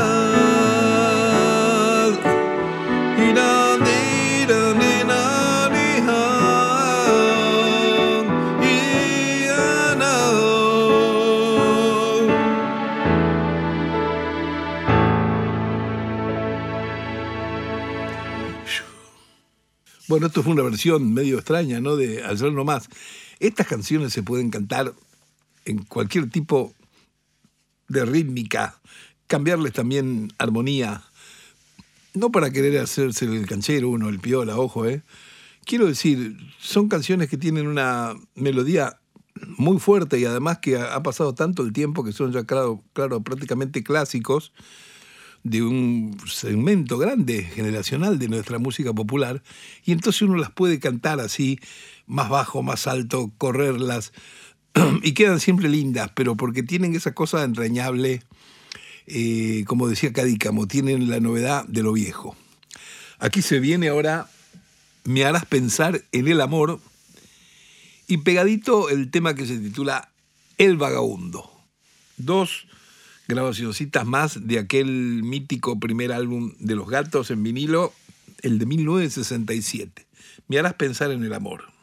Bueno, 20.13 20.27
esto 20.27 20.43
fue 20.43 20.53
una 20.53 20.61
versión 20.61 21.11
medio 21.11 21.37
extraña, 21.37 21.81
¿no? 21.81 21.95
De 21.95 22.23
Ayer 22.23 22.53
no 22.53 22.63
más. 22.63 22.87
Estas 23.39 23.65
canciones 23.65 24.13
se 24.13 24.21
pueden 24.21 24.51
cantar 24.51 24.93
en 25.65 25.79
cualquier 25.79 26.29
tipo 26.29 26.71
de 27.87 28.05
rítmica, 28.05 28.79
cambiarles 29.25 29.73
también 29.73 30.31
armonía, 30.37 31.01
no 32.13 32.31
para 32.31 32.51
querer 32.51 32.77
hacerse 32.77 33.25
el 33.25 33.47
canchero 33.47 33.89
uno, 33.89 34.07
el 34.07 34.19
piola, 34.19 34.55
ojo, 34.59 34.85
¿eh? 34.85 35.01
Quiero 35.65 35.87
decir, 35.87 36.37
son 36.59 36.89
canciones 36.89 37.27
que 37.27 37.37
tienen 37.37 37.65
una 37.65 38.13
melodía 38.35 38.99
muy 39.57 39.79
fuerte 39.79 40.19
y 40.19 40.25
además 40.25 40.59
que 40.59 40.77
ha 40.77 41.01
pasado 41.01 41.33
tanto 41.33 41.63
el 41.63 41.73
tiempo 41.73 42.03
que 42.03 42.11
son 42.11 42.31
ya, 42.31 42.43
claro, 42.43 42.83
claro 42.93 43.21
prácticamente 43.21 43.83
clásicos 43.83 44.53
de 45.43 45.61
un 45.61 46.17
segmento 46.25 46.97
grande, 46.97 47.43
generacional 47.43 48.17
de 48.17 48.29
nuestra 48.29 48.59
música 48.59 48.93
popular, 48.93 49.43
y 49.83 49.91
entonces 49.91 50.21
uno 50.21 50.37
las 50.37 50.51
puede 50.51 50.79
cantar 50.79 51.19
así, 51.19 51.59
más 52.07 52.29
bajo, 52.29 52.63
más 52.63 52.87
alto, 52.87 53.31
correrlas, 53.37 54.13
y 55.03 55.13
quedan 55.13 55.39
siempre 55.39 55.69
lindas, 55.69 56.11
pero 56.15 56.35
porque 56.35 56.63
tienen 56.63 56.95
esa 56.95 57.13
cosa 57.13 57.43
entrañable, 57.43 58.23
eh, 59.07 59.65
como 59.67 59.87
decía 59.87 60.13
Cadícamo, 60.13 60.67
tienen 60.67 61.09
la 61.09 61.19
novedad 61.19 61.65
de 61.67 61.83
lo 61.83 61.91
viejo. 61.91 62.35
Aquí 63.19 63.41
se 63.41 63.59
viene 63.59 63.89
ahora, 63.89 64.29
me 65.03 65.25
harás 65.25 65.45
pensar 65.45 66.03
en 66.13 66.27
el 66.29 66.39
amor, 66.39 66.79
y 68.07 68.17
pegadito 68.17 68.89
el 68.89 69.11
tema 69.11 69.35
que 69.35 69.45
se 69.45 69.57
titula 69.57 70.09
El 70.57 70.77
vagabundo. 70.77 71.49
Dos 72.17 72.67
grabacioncitas 73.27 74.05
más 74.05 74.47
de 74.47 74.59
aquel 74.59 75.23
mítico 75.23 75.79
primer 75.79 76.11
álbum 76.11 76.53
de 76.59 76.75
los 76.75 76.89
gatos 76.89 77.31
en 77.31 77.43
vinilo, 77.43 77.93
el 78.41 78.59
de 78.59 78.65
1967. 78.65 80.05
Me 80.47 80.59
harás 80.59 80.73
pensar 80.73 81.11
en 81.11 81.23
el 81.23 81.33
amor. 81.33 81.73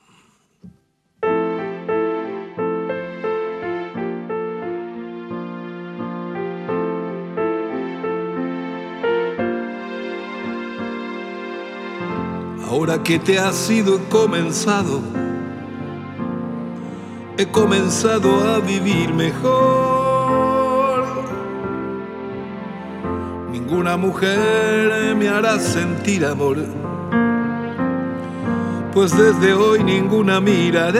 Ahora 12.70 13.02
que 13.02 13.18
te 13.18 13.38
has 13.38 13.68
ido 13.68 13.96
he 13.96 14.08
comenzado, 14.08 15.02
he 17.36 17.46
comenzado 17.46 18.54
a 18.54 18.60
vivir 18.60 19.12
mejor. 19.12 19.89
Ninguna 23.70 23.96
mujer 23.96 25.14
me 25.14 25.28
hará 25.28 25.56
sentir 25.60 26.26
amor, 26.26 26.56
pues 28.92 29.16
desde 29.16 29.52
hoy 29.52 29.84
ninguna 29.84 30.40
miraré. 30.40 30.98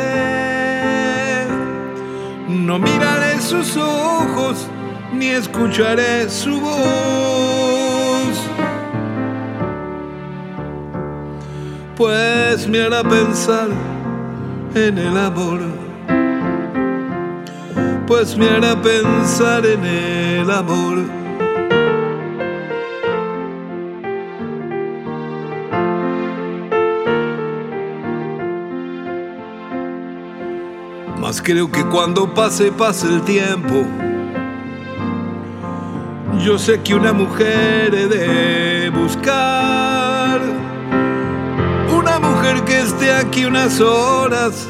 No 2.48 2.78
miraré 2.78 3.40
sus 3.40 3.76
ojos, 3.76 4.68
ni 5.12 5.30
escucharé 5.30 6.30
su 6.30 6.60
voz. 6.60 8.40
Pues 11.96 12.68
me 12.68 12.82
hará 12.82 13.02
pensar 13.02 13.66
en 14.76 14.96
el 14.96 15.18
amor. 15.18 15.58
Pues 18.06 18.36
me 18.36 18.48
hará 18.48 18.80
pensar 18.80 19.66
en 19.66 19.84
el 19.84 20.48
amor. 20.48 21.19
Mas 31.30 31.40
creo 31.40 31.70
que 31.70 31.84
cuando 31.84 32.34
pase, 32.34 32.72
pase 32.72 33.06
el 33.06 33.22
tiempo. 33.22 33.86
Yo 36.44 36.58
sé 36.58 36.80
que 36.80 36.92
una 36.92 37.12
mujer 37.12 37.94
he 37.94 38.08
de 38.08 38.90
buscar. 38.90 40.40
Una 41.96 42.18
mujer 42.18 42.64
que 42.64 42.80
esté 42.80 43.12
aquí 43.12 43.44
unas 43.44 43.80
horas 43.80 44.66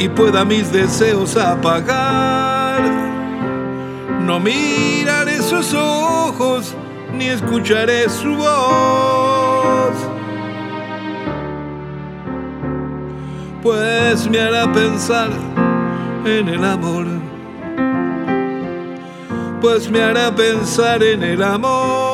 y 0.00 0.08
pueda 0.08 0.44
mis 0.44 0.72
deseos 0.72 1.36
apagar. 1.36 2.82
No 4.22 4.40
miraré 4.40 5.40
sus 5.42 5.72
ojos 5.74 6.74
ni 7.16 7.28
escucharé 7.28 8.08
su 8.08 8.34
voz. 8.34 9.21
Pues 13.62 14.28
me 14.28 14.40
hará 14.40 14.72
pensar 14.72 15.30
en 16.24 16.48
el 16.48 16.64
amor. 16.64 17.06
Pues 19.60 19.88
me 19.88 20.02
hará 20.02 20.34
pensar 20.34 21.00
en 21.02 21.22
el 21.22 21.40
amor. 21.40 22.11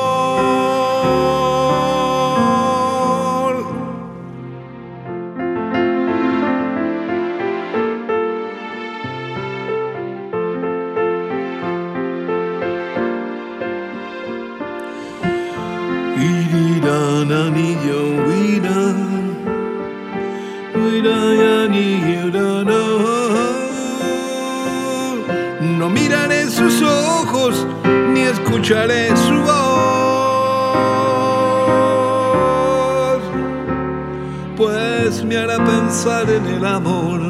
Miraré 25.93 26.49
sus 26.49 26.81
ojos 26.81 27.65
ni 28.13 28.21
escucharé 28.21 29.15
su 29.15 29.35
voz, 29.41 29.59
pues 34.55 35.23
me 35.23 35.37
hará 35.37 35.57
pensar 35.57 36.29
en 36.29 36.45
el 36.45 36.65
amor, 36.65 37.21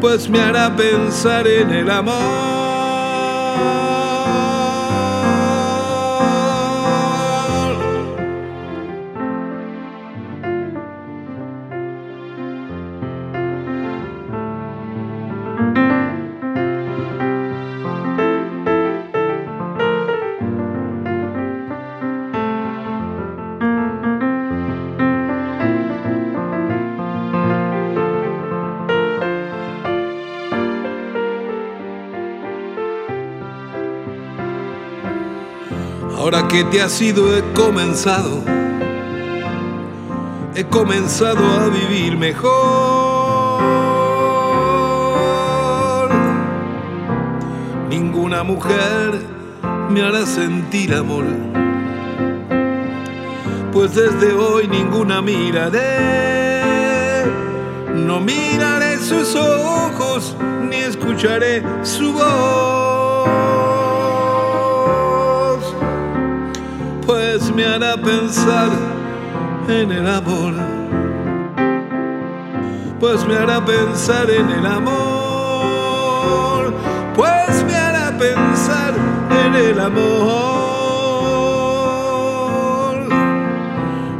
pues 0.00 0.28
me 0.28 0.40
hará 0.40 0.74
pensar 0.74 1.46
en 1.46 1.70
el 1.70 1.90
amor. 1.90 2.55
Que 36.56 36.64
te 36.64 36.80
has 36.80 36.98
ido 37.02 37.36
he 37.36 37.42
comenzado, 37.52 38.42
he 40.54 40.64
comenzado 40.64 41.44
a 41.44 41.68
vivir 41.68 42.16
mejor. 42.16 43.60
Ninguna 47.90 48.42
mujer 48.42 49.20
me 49.90 50.00
hará 50.00 50.24
sentir 50.24 50.94
amor, 50.94 51.26
pues 53.70 53.94
desde 53.94 54.32
hoy 54.32 54.66
ninguna 54.66 55.20
miraré. 55.20 57.26
No 57.92 58.18
miraré 58.18 58.96
sus 58.96 59.36
ojos 59.36 60.34
ni 60.70 60.76
escucharé 60.76 61.62
su 61.82 62.14
voz. 62.14 63.55
me 67.56 67.64
hará 67.64 67.96
pensar 67.96 68.68
en 69.66 69.90
el 69.90 70.06
amor. 70.06 70.52
Pues 73.00 73.26
me 73.26 73.34
hará 73.34 73.64
pensar 73.64 74.28
en 74.30 74.50
el 74.50 74.66
amor. 74.66 75.04
Pues 77.14 77.64
me 77.64 77.74
hará 77.74 78.14
pensar 78.18 78.92
en 79.46 79.54
el 79.54 79.80
amor. 79.80 80.06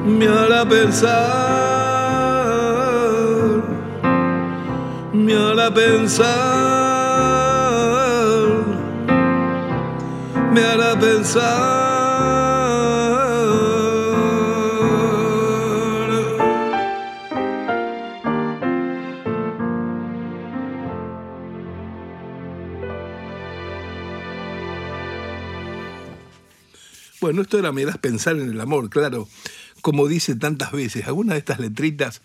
Me 0.06 0.28
hará 0.28 0.64
pensar. 0.64 1.16
Me 5.12 5.34
hará 5.34 5.70
pensar. 5.74 6.26
Me 10.54 10.64
hará 10.64 10.98
pensar. 10.98 11.85
Bueno, 27.26 27.42
esto 27.42 27.58
era 27.58 27.72
me 27.72 27.84
das 27.84 27.98
pensar 27.98 28.36
en 28.36 28.50
el 28.50 28.60
amor, 28.60 28.88
claro, 28.88 29.28
como 29.80 30.06
dice 30.06 30.36
tantas 30.36 30.70
veces. 30.70 31.08
Algunas 31.08 31.34
de 31.34 31.40
estas 31.40 31.58
letritas 31.58 32.22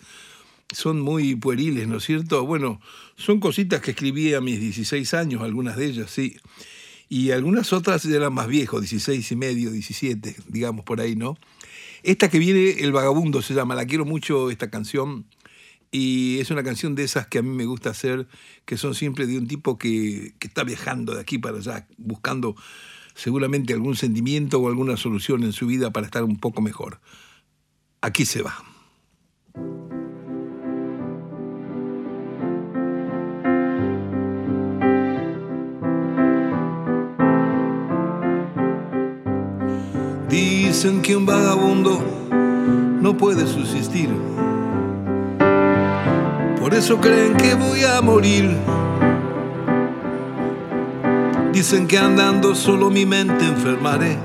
son 0.72 1.00
muy 1.00 1.34
pueriles, 1.34 1.88
¿no 1.88 1.96
es 1.96 2.04
cierto? 2.04 2.46
Bueno, 2.46 2.80
son 3.16 3.40
cositas 3.40 3.80
que 3.80 3.90
escribí 3.90 4.32
a 4.32 4.40
mis 4.40 4.60
16 4.60 5.12
años, 5.14 5.42
algunas 5.42 5.76
de 5.76 5.86
ellas, 5.86 6.08
sí. 6.08 6.36
Y 7.08 7.32
algunas 7.32 7.72
otras 7.72 8.04
eran 8.04 8.32
más 8.32 8.46
viejos, 8.46 8.80
16 8.80 9.32
y 9.32 9.34
medio, 9.34 9.72
17, 9.72 10.36
digamos 10.46 10.84
por 10.84 11.00
ahí, 11.00 11.16
¿no? 11.16 11.36
Esta 12.04 12.30
que 12.30 12.38
viene, 12.38 12.84
El 12.84 12.92
Vagabundo 12.92 13.42
se 13.42 13.54
llama, 13.54 13.74
la 13.74 13.86
quiero 13.86 14.04
mucho 14.04 14.52
esta 14.52 14.70
canción. 14.70 15.24
Y 15.90 16.38
es 16.38 16.52
una 16.52 16.62
canción 16.62 16.94
de 16.94 17.02
esas 17.02 17.26
que 17.26 17.38
a 17.38 17.42
mí 17.42 17.50
me 17.50 17.64
gusta 17.64 17.90
hacer, 17.90 18.28
que 18.66 18.76
son 18.76 18.94
siempre 18.94 19.26
de 19.26 19.36
un 19.36 19.48
tipo 19.48 19.78
que, 19.78 20.32
que 20.38 20.46
está 20.46 20.62
viajando 20.62 21.12
de 21.12 21.20
aquí 21.20 21.38
para 21.38 21.58
allá, 21.58 21.88
buscando 21.98 22.54
seguramente 23.14 23.72
algún 23.72 23.96
sentimiento 23.96 24.58
o 24.58 24.68
alguna 24.68 24.96
solución 24.96 25.42
en 25.44 25.52
su 25.52 25.66
vida 25.66 25.90
para 25.90 26.06
estar 26.06 26.24
un 26.24 26.38
poco 26.38 26.62
mejor. 26.62 27.00
Aquí 28.00 28.24
se 28.24 28.42
va. 28.42 28.54
Dicen 40.28 41.02
que 41.02 41.14
un 41.14 41.26
vagabundo 41.26 42.02
no 43.02 43.16
puede 43.16 43.46
subsistir. 43.46 44.08
Por 46.58 46.74
eso 46.74 47.00
creen 47.00 47.36
que 47.36 47.54
voy 47.54 47.84
a 47.84 48.00
morir 48.00 48.56
Dicen 51.52 51.86
que 51.86 51.98
andando 51.98 52.54
solo 52.54 52.88
mi 52.88 53.04
mente 53.04 53.44
enfermaré. 53.44 54.16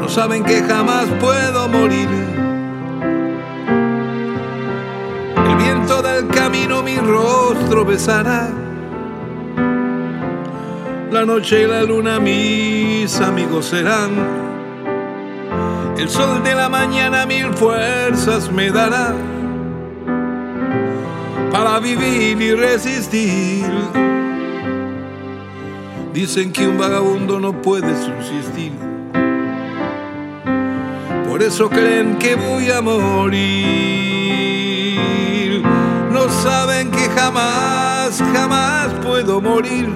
No 0.00 0.08
saben 0.08 0.42
que 0.44 0.62
jamás 0.62 1.06
puedo 1.20 1.68
morir. 1.68 2.08
El 5.36 5.56
viento 5.56 6.00
del 6.00 6.26
camino 6.28 6.82
mi 6.82 6.96
rostro 6.96 7.84
besará. 7.84 8.48
La 11.10 11.26
noche 11.26 11.64
y 11.64 11.66
la 11.66 11.82
luna 11.82 12.18
mis 12.18 13.20
amigos 13.20 13.66
serán. 13.66 14.10
El 15.98 16.08
sol 16.08 16.42
de 16.42 16.54
la 16.54 16.70
mañana 16.70 17.26
mil 17.26 17.52
fuerzas 17.52 18.50
me 18.50 18.70
dará 18.70 19.14
para 21.52 21.78
vivir 21.78 22.40
y 22.40 22.54
resistir. 22.54 24.11
Dicen 26.12 26.52
que 26.52 26.68
un 26.68 26.76
vagabundo 26.76 27.40
no 27.40 27.62
puede 27.62 27.94
subsistir. 27.96 28.72
Por 31.26 31.42
eso 31.42 31.70
creen 31.70 32.18
que 32.18 32.34
voy 32.34 32.70
a 32.70 32.82
morir. 32.82 33.32
No 36.10 36.28
saben 36.28 36.90
que 36.90 37.08
jamás, 37.16 38.22
jamás 38.34 38.92
puedo 39.02 39.40
morir. 39.40 39.88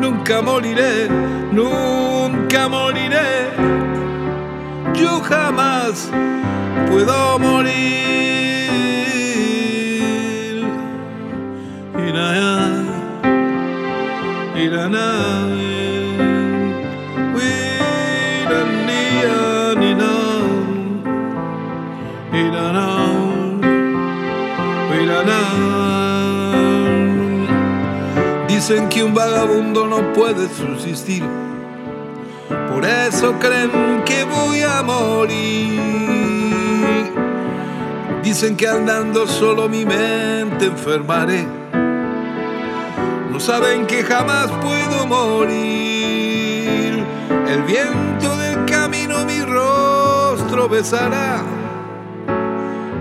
Nunca 0.00 0.40
moriré, 0.40 1.10
nunca 1.52 2.66
moriré. 2.68 3.50
Yo 4.94 5.20
jamás 5.20 6.10
puedo 6.88 7.38
morir. 7.38 8.06
Dicen 28.48 28.88
que 28.88 29.04
un 29.04 29.14
vagabundo 29.14 29.86
no 29.86 30.12
puede 30.12 30.48
subsistir, 30.48 31.22
por 32.72 32.84
eso 32.84 33.34
creen 33.38 34.02
que 34.04 34.24
voy 34.24 34.62
a 34.62 34.82
morir. 34.82 35.80
Dicen 38.24 38.56
que 38.56 38.66
andando 38.66 39.28
solo 39.28 39.68
mi 39.68 39.84
mente 39.84 40.66
enfermaré 40.66 41.65
no 43.36 43.40
saben 43.40 43.86
que 43.86 44.02
jamás 44.02 44.50
puedo 44.62 45.06
morir. 45.06 47.04
El 47.46 47.62
viento 47.64 48.34
del 48.38 48.64
camino 48.64 49.26
mi 49.26 49.42
rostro 49.42 50.70
besará. 50.70 51.42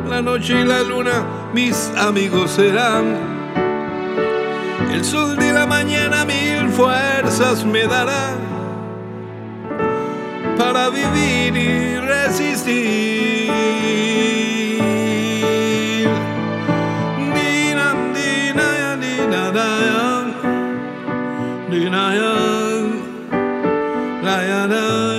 La 0.10 0.21
noche 0.21 0.60
y 0.60 0.65
la 0.65 0.84
luna 0.84 1.24
mis 1.54 1.89
amigos 1.98 2.52
serán. 2.52 3.15
El 4.91 5.06
sol 5.06 5.38
de 5.38 5.54
la 5.54 5.65
mañana 5.65 6.26
mil 6.26 6.67
fuerzas 6.69 7.63
me 7.63 7.88
dará 7.88 8.36
para 10.58 10.89
vivir 10.89 11.56
y 11.56 11.98
resistir. 12.02 13.45
Vagabundo. 24.25 25.15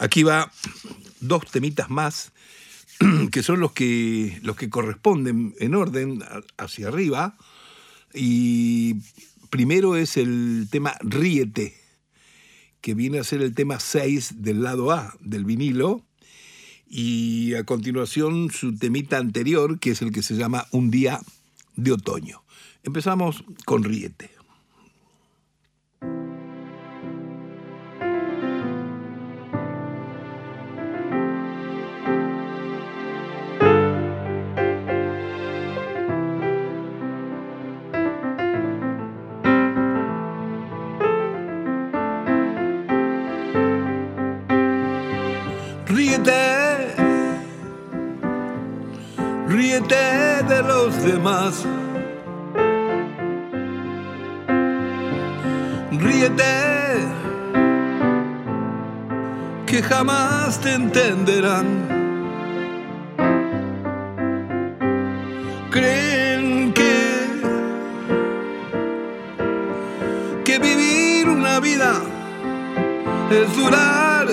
Aquí 0.00 0.22
va 0.22 0.50
dos 1.20 1.44
temitas 1.50 1.90
más 1.90 2.32
que 3.32 3.42
son 3.42 3.60
los 3.60 3.72
que, 3.72 4.40
los 4.42 4.56
que 4.56 4.70
corresponden 4.70 5.54
en 5.60 5.74
orden 5.74 6.24
hacia 6.56 6.88
arriba. 6.88 7.36
Y 8.14 8.96
primero 9.50 9.96
es 9.96 10.16
el 10.16 10.68
tema 10.70 10.94
Ríete, 11.00 11.76
que 12.80 12.94
viene 12.94 13.18
a 13.18 13.24
ser 13.24 13.42
el 13.42 13.54
tema 13.54 13.78
6 13.78 14.42
del 14.42 14.62
lado 14.62 14.90
A 14.90 15.14
del 15.20 15.44
vinilo. 15.44 16.02
Y 16.88 17.52
a 17.54 17.64
continuación 17.64 18.50
su 18.50 18.74
temita 18.76 19.18
anterior, 19.18 19.78
que 19.78 19.90
es 19.90 20.00
el 20.00 20.12
que 20.12 20.22
se 20.22 20.34
llama 20.34 20.66
Un 20.70 20.90
día 20.90 21.20
de 21.76 21.92
otoño. 21.92 22.42
Empezamos 22.84 23.44
con 23.66 23.84
Ríete. 23.84 24.39
De 49.90 50.62
los 50.62 51.02
demás. 51.02 51.64
Ríete, 55.90 56.44
que 59.66 59.82
jamás 59.82 60.60
te 60.60 60.74
entenderán. 60.74 61.66
Creen 65.70 66.72
que, 66.72 67.26
que 70.44 70.58
vivir 70.58 71.28
una 71.28 71.58
vida 71.58 71.94
es 73.30 73.56
durar 73.56 74.28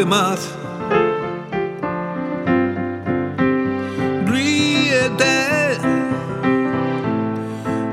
demás. 0.00 0.40
Ríete, 4.24 5.38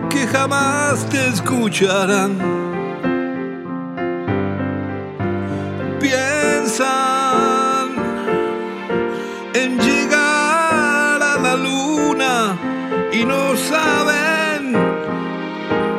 que 0.10 0.22
jamás 0.28 1.06
te 1.10 1.28
escucharán. 1.28 2.32
piensan 6.00 7.88
en 9.62 9.70
llegar 9.88 11.20
a 11.34 11.36
la 11.46 11.56
luna 11.58 12.36
y 13.12 13.26
no 13.26 13.44
saben 13.58 14.62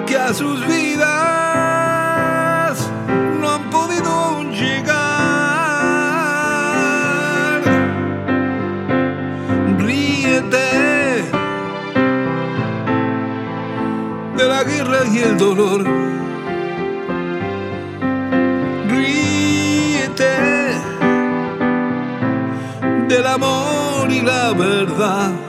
que 0.07 0.17
a 0.17 0.33
sus 0.33 0.67
vidas 0.67 0.88
y 15.13 15.19
el 15.19 15.39
dolor. 15.39 16.09
del 23.09 23.27
amor 23.27 24.13
y 24.13 24.21
la 24.21 24.53
verdad. 24.53 25.48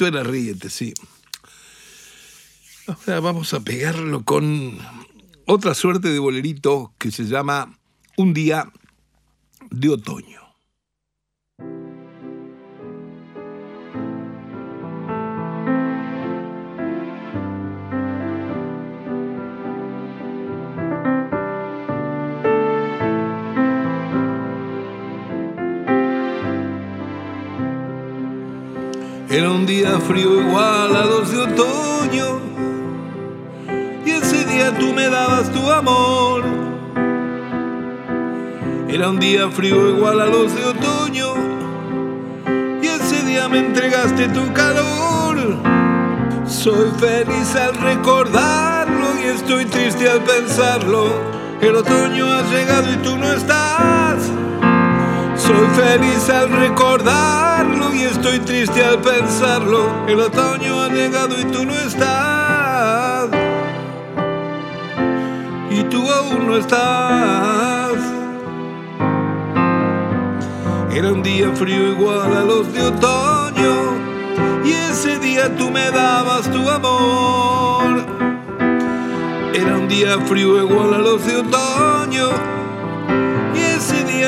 Esto 0.00 0.08
era 0.08 0.22
ríete, 0.22 0.70
sí. 0.70 0.94
Ahora 2.86 3.20
vamos 3.20 3.52
a 3.52 3.60
pegarlo 3.60 4.24
con 4.24 4.78
otra 5.44 5.74
suerte 5.74 6.08
de 6.08 6.18
bolerito 6.18 6.94
que 6.96 7.10
se 7.10 7.24
llama 7.24 7.78
Un 8.16 8.32
día 8.32 8.72
de 9.70 9.90
otoño. 9.90 10.29
Era 29.32 29.48
un 29.48 29.64
día 29.64 30.00
frío 30.00 30.40
igual 30.40 30.96
a 30.96 31.04
los 31.04 31.30
de 31.30 31.38
otoño 31.38 32.40
y 34.04 34.10
ese 34.10 34.44
día 34.44 34.76
tú 34.76 34.92
me 34.92 35.08
dabas 35.08 35.48
tu 35.52 35.70
amor. 35.70 36.42
Era 38.88 39.08
un 39.08 39.20
día 39.20 39.48
frío 39.48 39.88
igual 39.88 40.20
a 40.20 40.26
los 40.26 40.52
de 40.52 40.64
otoño 40.64 41.34
y 42.82 42.86
ese 42.88 43.24
día 43.24 43.48
me 43.48 43.60
entregaste 43.60 44.26
tu 44.30 44.52
calor. 44.52 45.36
Soy 46.44 46.90
feliz 46.98 47.54
al 47.54 47.76
recordarlo 47.76 49.06
y 49.22 49.28
estoy 49.28 49.64
triste 49.66 50.10
al 50.10 50.24
pensarlo. 50.24 51.06
El 51.60 51.76
otoño 51.76 52.26
ha 52.26 52.42
llegado 52.50 52.92
y 52.92 52.96
tú 52.96 53.16
no 53.16 53.32
estás. 53.32 54.28
Soy 55.50 55.66
feliz 55.74 56.30
al 56.30 56.48
recordarlo 56.48 57.92
y 57.92 58.02
estoy 58.02 58.38
triste 58.38 58.84
al 58.84 59.00
pensarlo. 59.00 60.06
El 60.06 60.20
otoño 60.20 60.80
ha 60.80 60.88
llegado 60.88 61.34
y 61.40 61.44
tú 61.46 61.66
no 61.66 61.72
estás. 61.74 63.28
Y 65.68 65.82
tú 65.90 66.08
aún 66.08 66.46
no 66.46 66.56
estás. 66.56 67.94
Era 70.92 71.12
un 71.12 71.20
día 71.20 71.50
frío 71.56 71.94
igual 71.94 72.32
a 72.32 72.44
los 72.44 72.72
de 72.72 72.82
otoño 72.82 73.74
y 74.64 74.70
ese 74.70 75.18
día 75.18 75.56
tú 75.56 75.68
me 75.68 75.90
dabas 75.90 76.48
tu 76.48 76.70
amor. 76.70 78.06
Era 79.52 79.78
un 79.78 79.88
día 79.88 80.16
frío 80.26 80.62
igual 80.62 80.94
a 80.94 80.98
los 80.98 81.26
de 81.26 81.38
otoño 81.38 82.59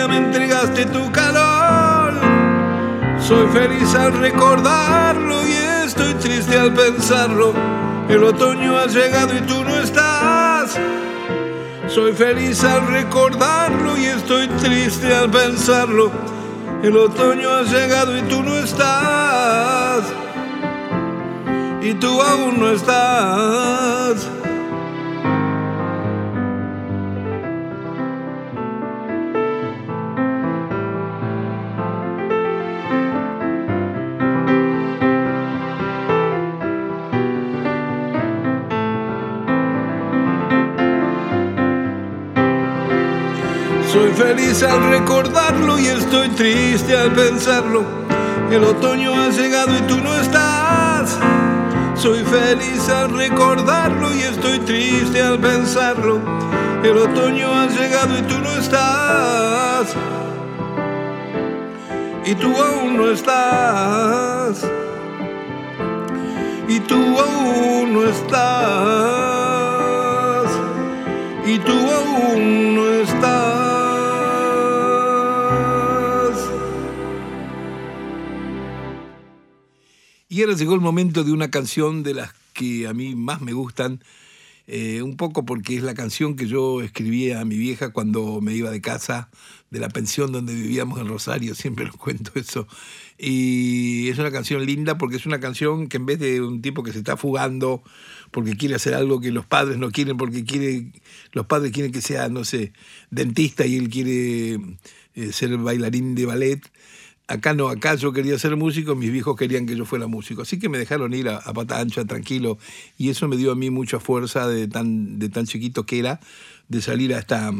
me 0.08 0.16
entregaste 0.16 0.86
tu 0.86 1.10
calor. 1.12 2.14
Soy 3.20 3.46
feliz 3.48 3.94
al 3.94 4.12
recordarlo 4.14 5.46
y 5.46 5.52
estoy 5.86 6.14
triste 6.14 6.58
al 6.58 6.72
pensarlo. 6.72 7.52
El 8.08 8.24
otoño 8.24 8.76
ha 8.78 8.86
llegado 8.86 9.36
y 9.36 9.40
tú 9.42 9.62
no 9.62 9.76
estás. 9.76 10.78
Soy 11.88 12.12
feliz 12.14 12.64
al 12.64 12.86
recordarlo 12.86 13.96
y 13.98 14.06
estoy 14.06 14.48
triste 14.48 15.14
al 15.14 15.30
pensarlo. 15.30 16.10
El 16.82 16.96
otoño 16.96 17.50
ha 17.50 17.62
llegado 17.62 18.16
y 18.16 18.22
tú 18.22 18.42
no 18.42 18.56
estás. 18.56 20.04
Y 21.82 21.94
tú 21.94 22.20
aún 22.22 22.58
no 22.58 22.70
estás. 22.70 24.41
Soy 43.92 44.10
feliz 44.12 44.62
al 44.62 44.88
recordarlo 44.88 45.78
y 45.78 45.86
estoy 45.86 46.30
triste 46.30 46.96
al 46.96 47.12
pensarlo. 47.12 47.84
El 48.50 48.64
otoño 48.64 49.12
ha 49.12 49.28
llegado 49.28 49.76
y 49.76 49.82
tú 49.82 49.98
no 49.98 50.14
estás. 50.14 51.18
Soy 51.94 52.20
feliz 52.24 52.88
al 52.88 53.14
recordarlo 53.14 54.14
y 54.14 54.20
estoy 54.20 54.60
triste 54.60 55.20
al 55.20 55.38
pensarlo. 55.38 56.22
El 56.82 56.96
otoño 56.96 57.52
ha 57.52 57.66
llegado 57.66 58.18
y 58.18 58.22
tú 58.22 58.38
no 58.38 58.52
estás. 58.52 59.94
Y 62.24 62.34
tú 62.34 62.50
aún 62.56 62.96
no 62.96 63.10
estás. 63.10 64.66
Y 66.66 66.80
tú 66.80 67.18
aún 67.20 67.92
no 67.92 68.04
estás. 68.08 68.40
Y 71.44 71.58
tú 71.58 71.72
aún 71.72 72.74
no 72.74 72.88
estás. 72.88 73.41
Llegó 80.42 80.74
el 80.74 80.80
momento 80.80 81.22
de 81.22 81.30
una 81.30 81.52
canción 81.52 82.02
de 82.02 82.14
las 82.14 82.34
que 82.52 82.88
a 82.88 82.92
mí 82.92 83.14
más 83.14 83.40
me 83.40 83.52
gustan, 83.52 84.02
eh, 84.66 85.00
un 85.00 85.16
poco 85.16 85.46
porque 85.46 85.76
es 85.76 85.84
la 85.84 85.94
canción 85.94 86.34
que 86.34 86.48
yo 86.48 86.82
escribía 86.82 87.40
a 87.40 87.44
mi 87.44 87.56
vieja 87.56 87.92
cuando 87.92 88.40
me 88.40 88.52
iba 88.52 88.68
de 88.68 88.80
casa, 88.80 89.30
de 89.70 89.78
la 89.78 89.88
pensión 89.88 90.32
donde 90.32 90.52
vivíamos 90.52 91.00
en 91.00 91.06
Rosario, 91.06 91.54
siempre 91.54 91.84
lo 91.84 91.92
cuento 91.92 92.32
eso. 92.34 92.66
Y 93.18 94.08
es 94.08 94.18
una 94.18 94.32
canción 94.32 94.66
linda 94.66 94.98
porque 94.98 95.14
es 95.14 95.26
una 95.26 95.38
canción 95.38 95.86
que 95.86 95.98
en 95.98 96.06
vez 96.06 96.18
de 96.18 96.40
un 96.40 96.60
tipo 96.60 96.82
que 96.82 96.92
se 96.92 96.98
está 96.98 97.16
fugando 97.16 97.80
porque 98.32 98.56
quiere 98.56 98.74
hacer 98.74 98.94
algo 98.94 99.20
que 99.20 99.30
los 99.30 99.46
padres 99.46 99.78
no 99.78 99.92
quieren, 99.92 100.16
porque 100.16 100.44
quiere, 100.44 100.90
los 101.32 101.46
padres 101.46 101.70
quieren 101.70 101.92
que 101.92 102.02
sea, 102.02 102.28
no 102.28 102.44
sé, 102.44 102.72
dentista 103.10 103.64
y 103.64 103.76
él 103.76 103.88
quiere 103.90 104.58
eh, 105.14 105.32
ser 105.32 105.56
bailarín 105.56 106.16
de 106.16 106.26
ballet, 106.26 106.60
Acá 107.28 107.54
no, 107.54 107.68
acá 107.68 107.94
yo 107.94 108.12
quería 108.12 108.38
ser 108.38 108.56
músico, 108.56 108.94
mis 108.94 109.10
viejos 109.10 109.36
querían 109.36 109.64
que 109.64 109.76
yo 109.76 109.84
fuera 109.84 110.06
músico. 110.06 110.42
Así 110.42 110.58
que 110.58 110.68
me 110.68 110.78
dejaron 110.78 111.14
ir 111.14 111.28
a, 111.28 111.40
pata 111.40 111.80
ancha, 111.80 112.04
tranquilo. 112.04 112.58
Y 112.98 113.10
eso 113.10 113.28
me 113.28 113.36
dio 113.36 113.52
a 113.52 113.54
mí 113.54 113.70
mucha 113.70 114.00
fuerza 114.00 114.46
de 114.48 114.68
tan, 114.68 115.18
de 115.18 115.28
tan 115.28 115.46
chiquito 115.46 115.86
que 115.86 115.98
era, 115.98 116.20
de 116.68 116.82
salir 116.82 117.14
a 117.14 117.18
esta, 117.18 117.50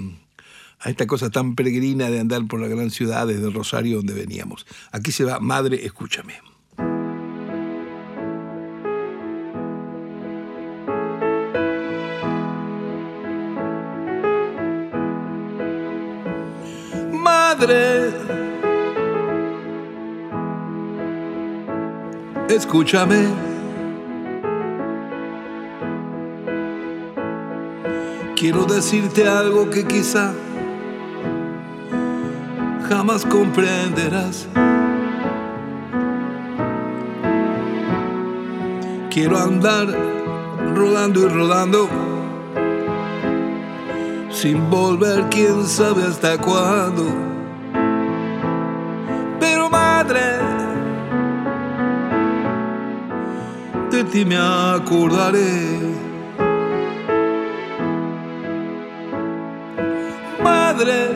a 0.81 0.91
esta 0.91 1.07
cosa 1.07 1.31
tan 1.31 1.55
peregrina 1.55 2.11
de 2.11 2.21
andar 2.21 2.47
por 2.49 2.61
la 2.61 2.69
gran 2.69 2.91
ciudad 2.91 3.27
desde 3.27 3.51
Rosario 3.51 3.99
donde 3.99 4.15
veníamos. 4.15 4.67
Aquí 4.91 5.13
se 5.13 5.25
va, 5.25 5.39
madre, 5.39 5.87
escúchame. 5.87 6.35
Madre 17.13 18.32
escúchame. 22.55 23.29
Quiero 28.37 28.65
decirte 28.65 29.29
algo 29.29 29.71
que 29.71 29.85
quizá 29.85 30.33
jamás 32.89 33.25
comprenderás. 33.25 34.49
Quiero 39.11 39.39
andar 39.39 39.87
rodando 40.75 41.21
y 41.21 41.29
rodando 41.29 41.89
sin 44.31 44.69
volver 44.71 45.29
quién 45.31 45.67
sabe 45.67 46.03
hasta 46.03 46.37
cuándo. 46.39 47.05
Pero 49.39 49.71
madre, 49.71 50.52
de 53.93 54.05
ti 54.05 54.25
me 54.25 54.37
acordaré. 54.39 55.79
Madre, 60.43 61.11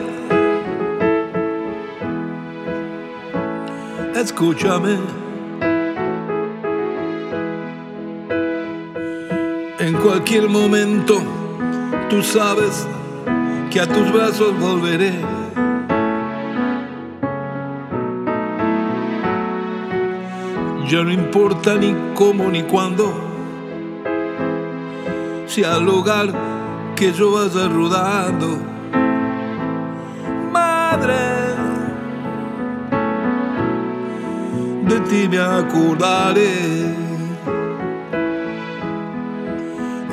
escúchame. 4.15 4.97
En 9.79 9.93
cualquier 10.03 10.47
momento, 10.47 11.19
tú 12.09 12.21
sabes 12.21 12.87
que 13.71 13.81
a 13.81 13.87
tus 13.87 14.11
brazos 14.13 14.57
volveré. 14.59 15.46
Ya 20.89 21.03
no 21.03 21.11
importa 21.11 21.75
ni 21.75 21.93
cómo 22.15 22.49
ni 22.49 22.63
cuándo, 22.63 23.11
si 25.45 25.61
al 25.61 25.83
lugar 25.83 26.27
que 26.95 27.11
yo 27.11 27.33
vaya 27.33 27.67
rodando, 27.67 28.57
madre, 30.49 31.13
de 34.87 34.99
ti 35.09 35.27
me 35.27 35.39
acordaré. 35.39 36.95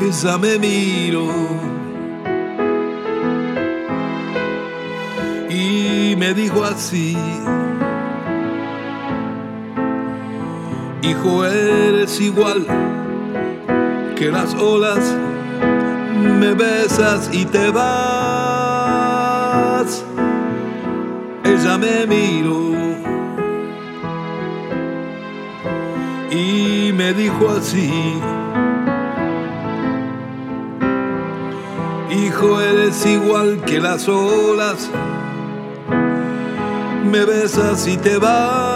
Esa 0.08 0.38
me 0.38 0.58
miro 0.58 1.28
y 5.48 6.16
me 6.16 6.34
dijo 6.34 6.64
así. 6.64 7.16
Hijo, 11.06 11.44
eres 11.44 12.18
igual 12.18 12.66
que 14.16 14.30
las 14.30 14.54
olas, 14.54 15.14
me 16.40 16.54
besas 16.54 17.28
y 17.30 17.44
te 17.44 17.70
vas. 17.70 17.84
Ella 21.44 21.76
me 21.76 22.06
miró 22.06 22.72
y 26.30 26.90
me 26.94 27.12
dijo 27.12 27.50
así. 27.50 28.18
Hijo, 32.10 32.60
eres 32.62 33.04
igual 33.04 33.60
que 33.66 33.78
las 33.78 34.08
olas, 34.08 34.90
me 37.04 37.26
besas 37.26 37.86
y 37.86 37.98
te 37.98 38.16
vas. 38.16 38.73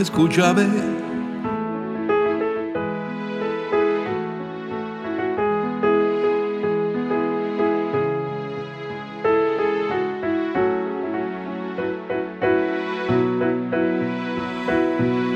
Escúchame. 0.00 0.66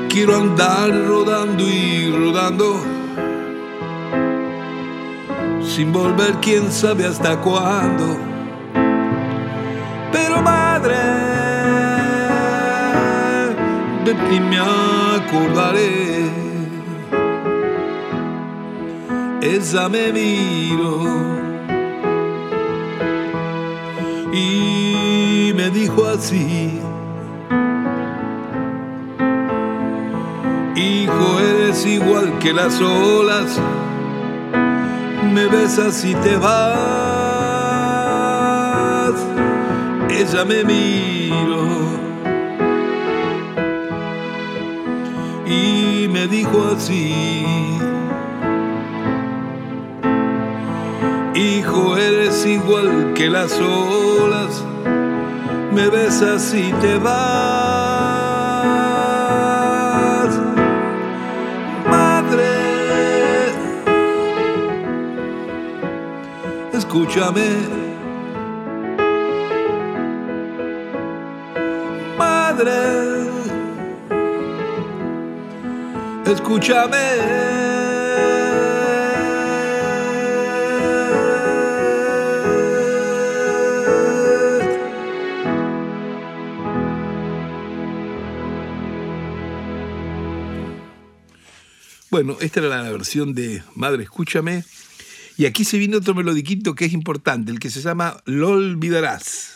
Quiero 0.09 0.37
andar 0.37 0.91
rodando 1.07 1.67
y 1.67 2.11
rodando, 2.11 2.79
sin 5.61 5.91
volver 5.91 6.35
quién 6.41 6.71
sabe 6.71 7.05
hasta 7.05 7.41
cuándo. 7.41 8.32
De 14.13 14.29
ti 14.29 14.39
me 14.39 14.59
acordaré. 14.59 16.31
Esa 19.41 19.89
me 19.89 20.13
miro 20.13 21.01
y 24.31 25.51
me 25.55 25.69
dijo 25.69 26.05
así. 26.05 26.79
Hijo, 30.75 31.39
eres 31.39 31.85
igual 31.85 32.39
que 32.39 32.51
las 32.53 32.81
olas, 32.81 33.59
me 35.33 35.45
besas 35.47 36.03
y 36.05 36.15
te 36.15 36.35
vas. 36.37 36.73
Ella 40.09 40.45
me 40.45 40.63
miró 40.63 41.72
me 46.23 46.29
dijo 46.29 46.63
así. 46.73 47.13
Hijo, 51.35 51.97
eres 51.97 52.45
igual 52.45 53.13
que 53.13 53.29
las 53.29 53.59
olas, 53.59 54.63
me 55.73 55.89
besas 55.89 56.53
y 56.53 56.71
te 56.73 56.97
vas. 56.97 57.13
Madre, 61.89 62.53
escúchame. 66.73 67.47
Madre, 72.17 73.12
escúchame. 76.31 77.53
Bueno, 92.09 92.37
esta 92.41 92.59
era 92.59 92.69
la 92.69 92.91
versión 92.91 93.33
de 93.33 93.63
Madre, 93.73 94.03
escúchame. 94.03 94.63
Y 95.35 95.47
aquí 95.47 95.65
se 95.65 95.79
viene 95.79 95.97
otro 95.97 96.13
melodiquito 96.13 96.75
que 96.75 96.85
es 96.85 96.93
importante, 96.93 97.51
el 97.51 97.59
que 97.59 97.71
se 97.71 97.81
llama 97.81 98.21
Lo 98.25 98.49
olvidarás. 98.49 99.52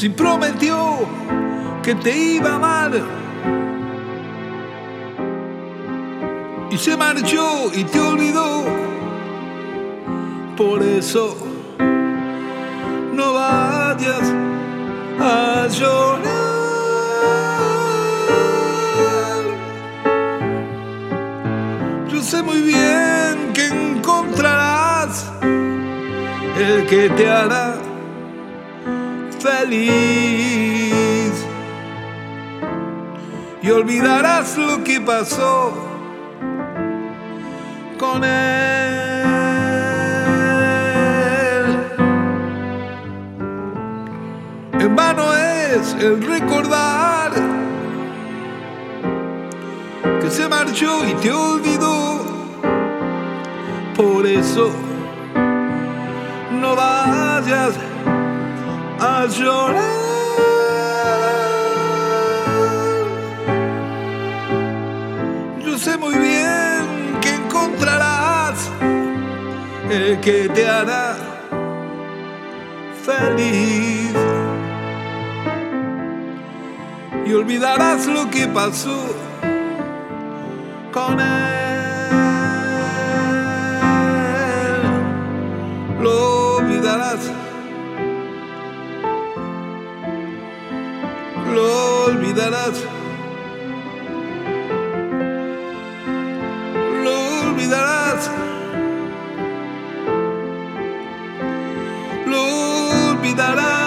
Si 0.00 0.08
prometió 0.08 1.00
que 1.82 1.94
te 1.94 2.16
iba 2.16 2.58
mal 2.58 3.04
y 6.70 6.78
se 6.78 6.96
marchó 6.96 7.70
y 7.74 7.84
te 7.84 8.00
olvidó, 8.00 8.64
por 10.56 10.82
eso 10.82 11.36
no 13.12 13.34
vayas 13.34 14.32
a 15.20 15.68
llorar. 15.68 16.22
Yo 22.10 22.22
sé 22.22 22.42
muy 22.42 22.62
bien 22.62 23.52
que 23.52 23.66
encontrarás 23.66 25.30
el 26.58 26.86
que 26.86 27.10
te 27.10 27.28
hará 27.28 27.89
feliz 29.40 31.32
y 33.62 33.70
olvidarás 33.70 34.56
lo 34.58 34.84
que 34.84 35.00
pasó 35.00 35.72
con 37.98 38.24
él. 38.24 39.00
En 44.78 44.96
vano 44.96 45.34
es 45.34 45.94
el 45.94 46.22
recordar 46.26 47.32
que 50.20 50.30
se 50.30 50.48
marchó 50.48 51.06
y 51.06 51.12
te 51.14 51.32
olvidó. 51.32 52.20
Por 53.96 54.26
eso 54.26 54.70
no 56.52 56.74
vayas 56.74 57.89
llorar. 59.28 60.10
Yo 65.64 65.78
sé 65.78 65.96
muy 65.98 66.14
bien 66.14 67.18
que 67.20 67.34
encontrarás 67.34 68.70
el 69.90 70.20
que 70.20 70.48
te 70.48 70.68
hará 70.68 71.16
feliz 73.04 74.14
y 77.26 77.32
olvidarás 77.32 78.06
lo 78.06 78.30
que 78.30 78.46
pasó 78.48 79.14
con 80.92 81.20
él. 81.20 81.60
Lo 86.00 86.56
olvidarás. 86.56 87.39
Lo 91.50 92.04
olvidarás. 92.04 92.84
Lo 97.04 97.48
olvidarás. 97.50 98.30
Lo 102.26 102.42
olvidarás. 103.10 103.80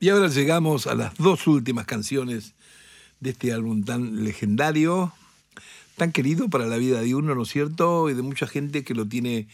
Y 0.00 0.08
ahora 0.10 0.28
llegamos 0.28 0.86
a 0.86 0.94
las 0.94 1.16
dos 1.16 1.46
últimas 1.46 1.86
canciones 1.86 2.54
de 3.20 3.30
este 3.30 3.52
álbum 3.52 3.82
tan 3.84 4.24
legendario, 4.24 5.12
tan 5.96 6.12
querido 6.12 6.48
para 6.48 6.66
la 6.66 6.76
vida 6.76 7.00
de 7.00 7.14
uno, 7.14 7.34
¿no 7.34 7.42
es 7.42 7.48
cierto? 7.48 8.10
Y 8.10 8.14
de 8.14 8.22
mucha 8.22 8.46
gente 8.46 8.84
que 8.84 8.94
lo 8.94 9.06
tiene 9.06 9.48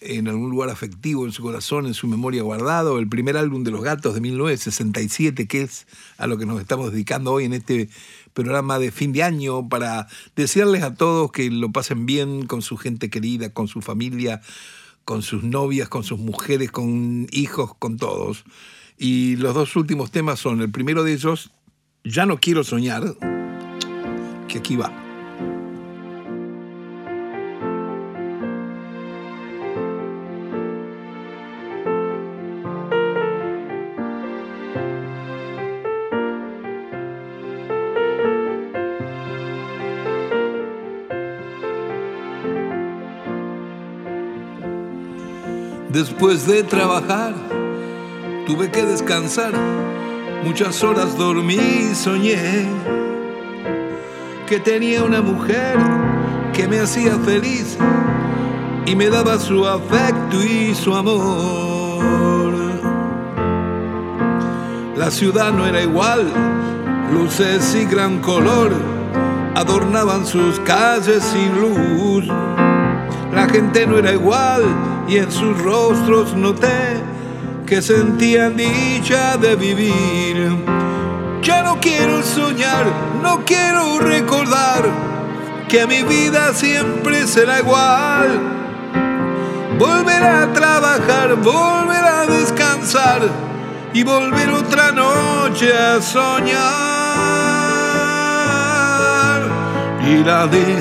en 0.00 0.28
algún 0.28 0.50
lugar 0.50 0.70
afectivo 0.70 1.24
en 1.24 1.32
su 1.32 1.42
corazón, 1.42 1.86
en 1.86 1.94
su 1.94 2.06
memoria 2.06 2.42
guardado, 2.42 2.98
el 2.98 3.08
primer 3.08 3.36
álbum 3.36 3.64
de 3.64 3.70
Los 3.70 3.82
Gatos 3.82 4.14
de 4.14 4.20
1967, 4.20 5.46
que 5.46 5.62
es 5.62 5.86
a 6.18 6.26
lo 6.26 6.38
que 6.38 6.46
nos 6.46 6.60
estamos 6.60 6.92
dedicando 6.92 7.32
hoy 7.32 7.44
en 7.44 7.52
este 7.52 7.88
programa 8.34 8.78
de 8.78 8.90
fin 8.90 9.12
de 9.12 9.22
año, 9.22 9.68
para 9.68 10.08
desearles 10.34 10.82
a 10.82 10.94
todos 10.94 11.32
que 11.32 11.50
lo 11.50 11.72
pasen 11.72 12.06
bien 12.06 12.46
con 12.46 12.62
su 12.62 12.76
gente 12.76 13.10
querida, 13.10 13.52
con 13.52 13.68
su 13.68 13.80
familia, 13.80 14.42
con 15.04 15.22
sus 15.22 15.42
novias, 15.42 15.88
con 15.88 16.04
sus 16.04 16.18
mujeres, 16.18 16.70
con 16.70 17.26
hijos, 17.30 17.74
con 17.78 17.96
todos. 17.96 18.44
Y 18.98 19.36
los 19.36 19.54
dos 19.54 19.76
últimos 19.76 20.10
temas 20.10 20.40
son, 20.40 20.60
el 20.60 20.70
primero 20.70 21.04
de 21.04 21.12
ellos, 21.12 21.50
Ya 22.04 22.26
no 22.26 22.38
quiero 22.38 22.62
soñar, 22.64 23.16
que 24.48 24.58
aquí 24.58 24.76
va. 24.76 25.05
Después 45.96 46.46
de 46.46 46.62
trabajar, 46.62 47.32
tuve 48.46 48.70
que 48.70 48.84
descansar. 48.84 49.52
Muchas 50.44 50.84
horas 50.84 51.16
dormí 51.16 51.54
y 51.54 51.94
soñé 51.94 52.66
que 54.46 54.60
tenía 54.60 55.02
una 55.04 55.22
mujer 55.22 55.78
que 56.52 56.68
me 56.68 56.80
hacía 56.80 57.16
feliz 57.20 57.78
y 58.84 58.94
me 58.94 59.08
daba 59.08 59.38
su 59.38 59.66
afecto 59.66 60.44
y 60.44 60.74
su 60.74 60.94
amor. 60.94 62.52
La 64.98 65.10
ciudad 65.10 65.50
no 65.50 65.64
era 65.64 65.80
igual, 65.80 66.30
luces 67.10 67.74
y 67.74 67.86
gran 67.86 68.20
color 68.20 68.70
adornaban 69.54 70.26
sus 70.26 70.60
calles 70.60 71.24
sin 71.24 71.58
luz. 71.58 72.26
La 73.32 73.48
gente 73.48 73.86
no 73.86 73.96
era 73.96 74.12
igual 74.12 74.95
y 75.08 75.18
en 75.18 75.30
sus 75.30 75.56
rostros 75.62 76.34
noté 76.34 77.02
que 77.66 77.82
sentían 77.82 78.56
dicha 78.56 79.36
de 79.36 79.56
vivir. 79.56 80.56
Ya 81.42 81.62
no 81.62 81.78
quiero 81.80 82.22
soñar, 82.22 82.86
no 83.22 83.44
quiero 83.44 83.98
recordar 84.00 84.84
que 85.68 85.86
mi 85.86 86.02
vida 86.02 86.52
siempre 86.52 87.26
será 87.26 87.60
igual. 87.60 88.40
Volver 89.78 90.22
a 90.22 90.52
trabajar, 90.52 91.36
volver 91.36 92.04
a 92.04 92.26
descansar 92.26 93.22
y 93.92 94.02
volver 94.02 94.48
otra 94.50 94.92
noche 94.92 95.72
a 95.76 96.00
soñar. 96.00 96.56
Y 100.08 100.24
la 100.24 100.46
de 100.46 100.76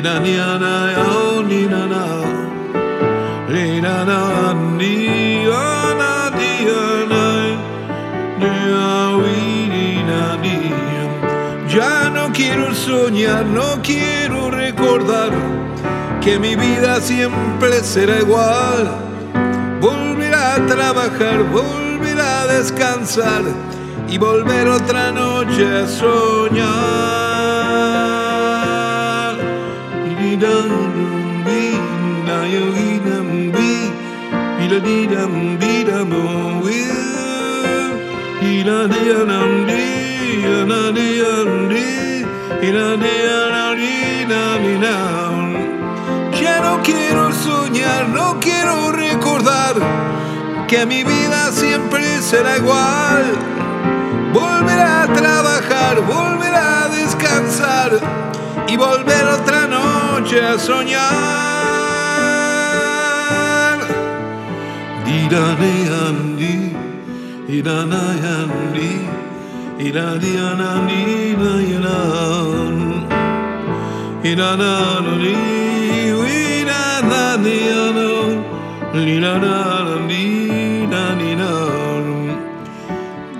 la 0.00 0.20
ni 0.20 0.30
ni 0.30 0.36
ni 0.38 0.40
na 0.40 1.42
ni 1.42 1.66
na 1.66 1.86
ni 3.48 3.80
na 3.80 4.04
na 4.04 4.52
ni 4.78 5.44
na 5.44 5.94
na 6.00 6.30
ni 6.30 6.82
na 10.08 10.32
Ya 11.68 12.10
no 12.10 12.32
quiero 12.32 12.74
soñar, 12.74 13.44
no 13.46 13.80
quiero 13.82 14.50
recordar 14.50 15.30
que 16.20 16.38
mi 16.38 16.54
vida 16.54 17.00
siempre 17.00 17.82
será 17.82 18.20
igual. 18.20 18.88
Volver 19.80 20.34
a 20.34 20.66
trabajar, 20.66 21.42
volver 21.50 22.20
a 22.20 22.46
descansar 22.46 23.42
y 24.08 24.18
volver 24.18 24.68
otra 24.68 25.12
noche 25.12 25.64
a 25.82 25.86
soñar. 25.86 27.31
Ya 46.42 46.60
no 46.60 46.82
quiero 46.82 47.32
soñar, 47.32 48.08
no 48.08 48.40
quiero 48.40 48.90
recordar 48.90 49.74
que 50.66 50.84
mi 50.86 51.04
vida 51.04 51.52
siempre 51.52 52.20
será 52.20 52.56
igual. 52.56 53.24
Volver 54.32 54.80
a 54.80 55.06
trabajar, 55.14 56.00
volver 56.00 56.54
a 56.54 56.88
descansar 56.88 57.92
y 58.66 58.76
volver 58.76 59.24
otra 59.28 59.66
noche 59.68 59.91
a 60.30 60.58
soñar. 60.58 61.02
Dirane 65.04 65.74
Iranayandi, 67.48 68.92
Iradianani, 69.78 71.02
Iranani, 74.22 75.36
Irananiano, 76.62 78.10
Liranani, 78.94 80.24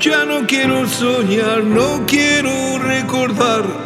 Ya 0.00 0.24
no 0.24 0.46
quiero 0.46 0.88
soñar, 0.88 1.62
no 1.62 2.04
quiero 2.06 2.78
recordar 2.78 3.81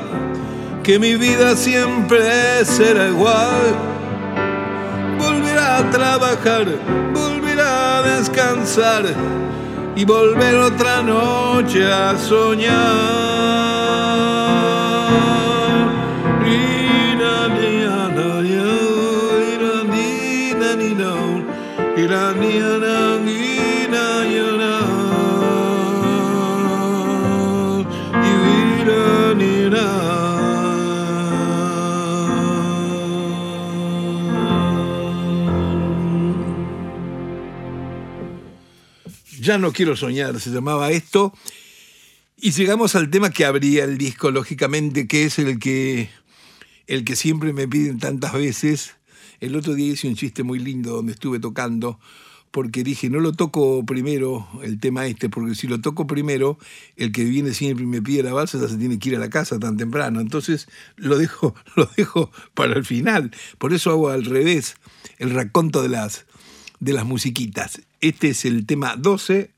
que 0.87 1.01
mi 1.01 1.17
vida 1.17 1.57
siempre 1.57 2.65
será 2.65 3.09
igual. 3.09 3.75
Volver 5.19 5.59
a 5.59 5.91
trabajar, 5.91 6.65
volver 7.13 7.61
a 7.61 8.03
descansar 8.03 9.05
y 9.97 10.05
volver 10.05 10.55
otra 10.55 11.03
noche 11.03 11.93
a 11.93 12.17
soñar. 12.17 13.67
Ya 39.47 39.59
no 39.59 39.73
quiero 39.73 39.95
soñar, 39.95 40.41
se 40.41 40.51
llamaba 40.51 40.91
esto. 40.91 41.33
Y 42.37 42.51
llegamos 42.51 42.97
al 42.97 43.11
tema 43.11 43.31
que 43.31 43.45
abría 43.45 43.85
el 43.85 43.97
disco, 43.97 44.33
lógicamente, 44.33 45.07
que 45.07 45.23
es 45.23 45.39
el 45.39 45.61
que, 45.61 46.11
el 46.89 47.05
que 47.05 47.15
siempre 47.15 47.53
me 47.53 47.69
piden 47.69 48.01
tantas 48.01 48.33
veces. 48.33 48.97
El 49.39 49.55
otro 49.55 49.75
día 49.75 49.93
hice 49.93 50.09
un 50.09 50.17
chiste 50.17 50.43
muy 50.43 50.59
lindo 50.59 50.97
donde 50.97 51.13
estuve 51.13 51.39
tocando, 51.39 52.01
porque 52.51 52.83
dije, 52.83 53.09
no 53.09 53.21
lo 53.21 53.35
toco 53.35 53.87
primero 53.87 54.49
el 54.65 54.81
tema 54.81 55.07
este, 55.07 55.29
porque 55.29 55.55
si 55.55 55.69
lo 55.69 55.81
toco 55.81 56.09
primero, 56.09 56.59
el 56.97 57.13
que 57.13 57.23
viene 57.23 57.55
siempre 57.55 57.85
y 57.85 57.87
me 57.87 58.03
pide 58.03 58.25
la 58.25 58.33
balsa 58.33 58.59
ya 58.61 58.67
se 58.67 58.79
tiene 58.79 58.99
que 58.99 59.11
ir 59.11 59.15
a 59.15 59.21
la 59.21 59.31
casa 59.31 59.61
tan 59.61 59.77
temprano. 59.77 60.21
Entonces 60.21 60.67
lo 60.97 61.19
dejo, 61.19 61.55
lo 61.77 61.89
dejo 61.97 62.33
para 62.55 62.75
el 62.75 62.85
final. 62.85 63.31
Por 63.59 63.73
eso 63.73 63.91
hago 63.93 64.09
al 64.09 64.25
revés, 64.25 64.75
el 65.19 65.31
raconto 65.31 65.83
de 65.83 65.91
las, 65.91 66.26
de 66.81 66.93
las 66.93 67.05
musiquitas. 67.05 67.81
Este 68.01 68.29
es 68.29 68.45
el 68.45 68.67
tema 68.67 68.97
12 68.97 69.51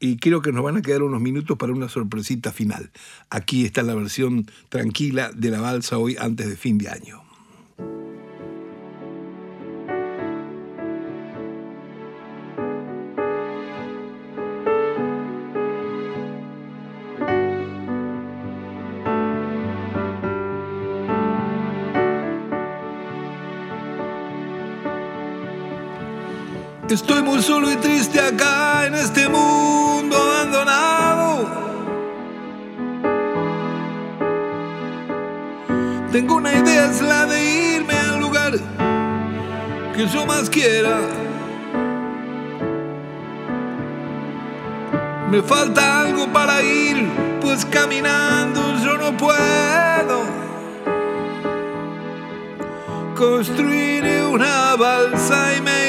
y 0.00 0.16
creo 0.16 0.42
que 0.42 0.52
nos 0.52 0.64
van 0.64 0.78
a 0.78 0.82
quedar 0.82 1.02
unos 1.02 1.20
minutos 1.20 1.58
para 1.58 1.72
una 1.72 1.88
sorpresita 1.88 2.52
final. 2.52 2.90
Aquí 3.28 3.64
está 3.64 3.82
la 3.82 3.94
versión 3.94 4.46
tranquila 4.68 5.30
de 5.34 5.50
la 5.50 5.60
balsa 5.60 5.98
hoy 5.98 6.16
antes 6.18 6.48
de 6.48 6.56
fin 6.56 6.78
de 6.78 6.88
año. 6.88 7.19
Estoy 26.90 27.22
muy 27.22 27.40
solo 27.40 27.70
y 27.70 27.76
triste 27.76 28.18
acá 28.18 28.84
en 28.84 28.96
este 28.96 29.28
mundo 29.28 30.16
abandonado. 30.16 31.46
Tengo 36.10 36.34
una 36.34 36.52
idea, 36.52 36.90
es 36.90 37.00
la 37.00 37.26
de 37.26 37.76
irme 37.76 37.94
al 37.94 38.18
lugar 38.18 38.54
que 39.94 40.08
yo 40.08 40.26
más 40.26 40.50
quiera. 40.50 40.98
Me 45.30 45.42
falta 45.42 46.00
algo 46.00 46.26
para 46.32 46.60
ir, 46.60 47.08
pues 47.40 47.64
caminando 47.66 48.60
yo 48.84 48.98
no 48.98 49.16
puedo. 49.16 50.24
Construiré 53.16 54.26
una 54.26 54.74
balsa 54.74 55.54
y 55.56 55.60
me 55.60 55.79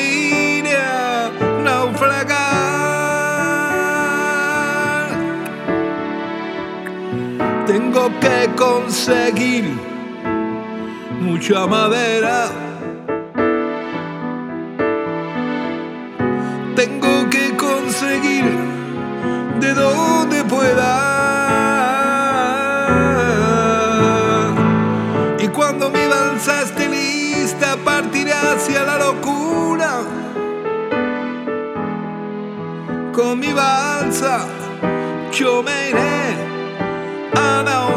Tengo 8.02 8.20
que 8.20 8.49
conseguir 8.56 9.64
mucha 11.20 11.68
madera. 11.68 12.47
Tengo 16.76 17.30
que 17.30 17.56
conseguir 17.56 18.45
de 19.60 19.74
donde 19.76 20.43
pueda. 20.45 20.97
Y 25.38 25.47
cuando 25.49 25.91
mi 25.91 26.08
balsa 26.08 26.64
esté 26.64 26.89
lista, 26.89 27.78
partiré 27.86 28.34
hacia 28.34 28.82
la 28.82 28.97
locura. 28.97 29.91
Con 33.14 33.39
mi 33.39 33.54
balsa 33.54 34.47
yo 35.32 35.62
me 35.62 35.89
iré 35.89 36.52
a 37.36 37.64
naufragar. 37.64 37.91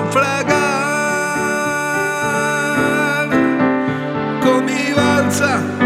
Mi 5.41 5.84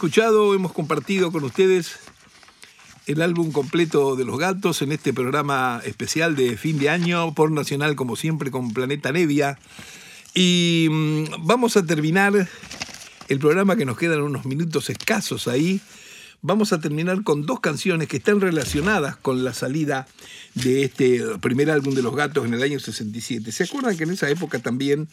escuchado, 0.00 0.54
hemos 0.54 0.72
compartido 0.72 1.30
con 1.30 1.44
ustedes 1.44 1.98
el 3.06 3.20
álbum 3.20 3.52
completo 3.52 4.16
de 4.16 4.24
Los 4.24 4.38
Gatos 4.38 4.80
en 4.80 4.92
este 4.92 5.12
programa 5.12 5.82
especial 5.84 6.34
de 6.36 6.56
fin 6.56 6.78
de 6.78 6.88
año 6.88 7.34
por 7.34 7.50
Nacional, 7.50 7.96
como 7.96 8.16
siempre, 8.16 8.50
con 8.50 8.72
Planeta 8.72 9.12
Nevia. 9.12 9.58
Y 10.32 10.88
mm, 10.90 11.46
vamos 11.46 11.76
a 11.76 11.84
terminar 11.84 12.48
el 13.28 13.38
programa 13.38 13.76
que 13.76 13.84
nos 13.84 13.98
quedan 13.98 14.22
unos 14.22 14.46
minutos 14.46 14.88
escasos 14.88 15.48
ahí. 15.48 15.82
Vamos 16.40 16.72
a 16.72 16.80
terminar 16.80 17.22
con 17.22 17.44
dos 17.44 17.60
canciones 17.60 18.08
que 18.08 18.16
están 18.16 18.40
relacionadas 18.40 19.16
con 19.16 19.44
la 19.44 19.52
salida 19.52 20.08
de 20.54 20.84
este 20.84 21.20
primer 21.42 21.70
álbum 21.70 21.92
de 21.92 22.00
Los 22.00 22.16
Gatos 22.16 22.46
en 22.46 22.54
el 22.54 22.62
año 22.62 22.80
67. 22.80 23.52
¿Se 23.52 23.64
acuerdan 23.64 23.98
que 23.98 24.04
en 24.04 24.12
esa 24.12 24.30
época 24.30 24.60
también 24.60 25.08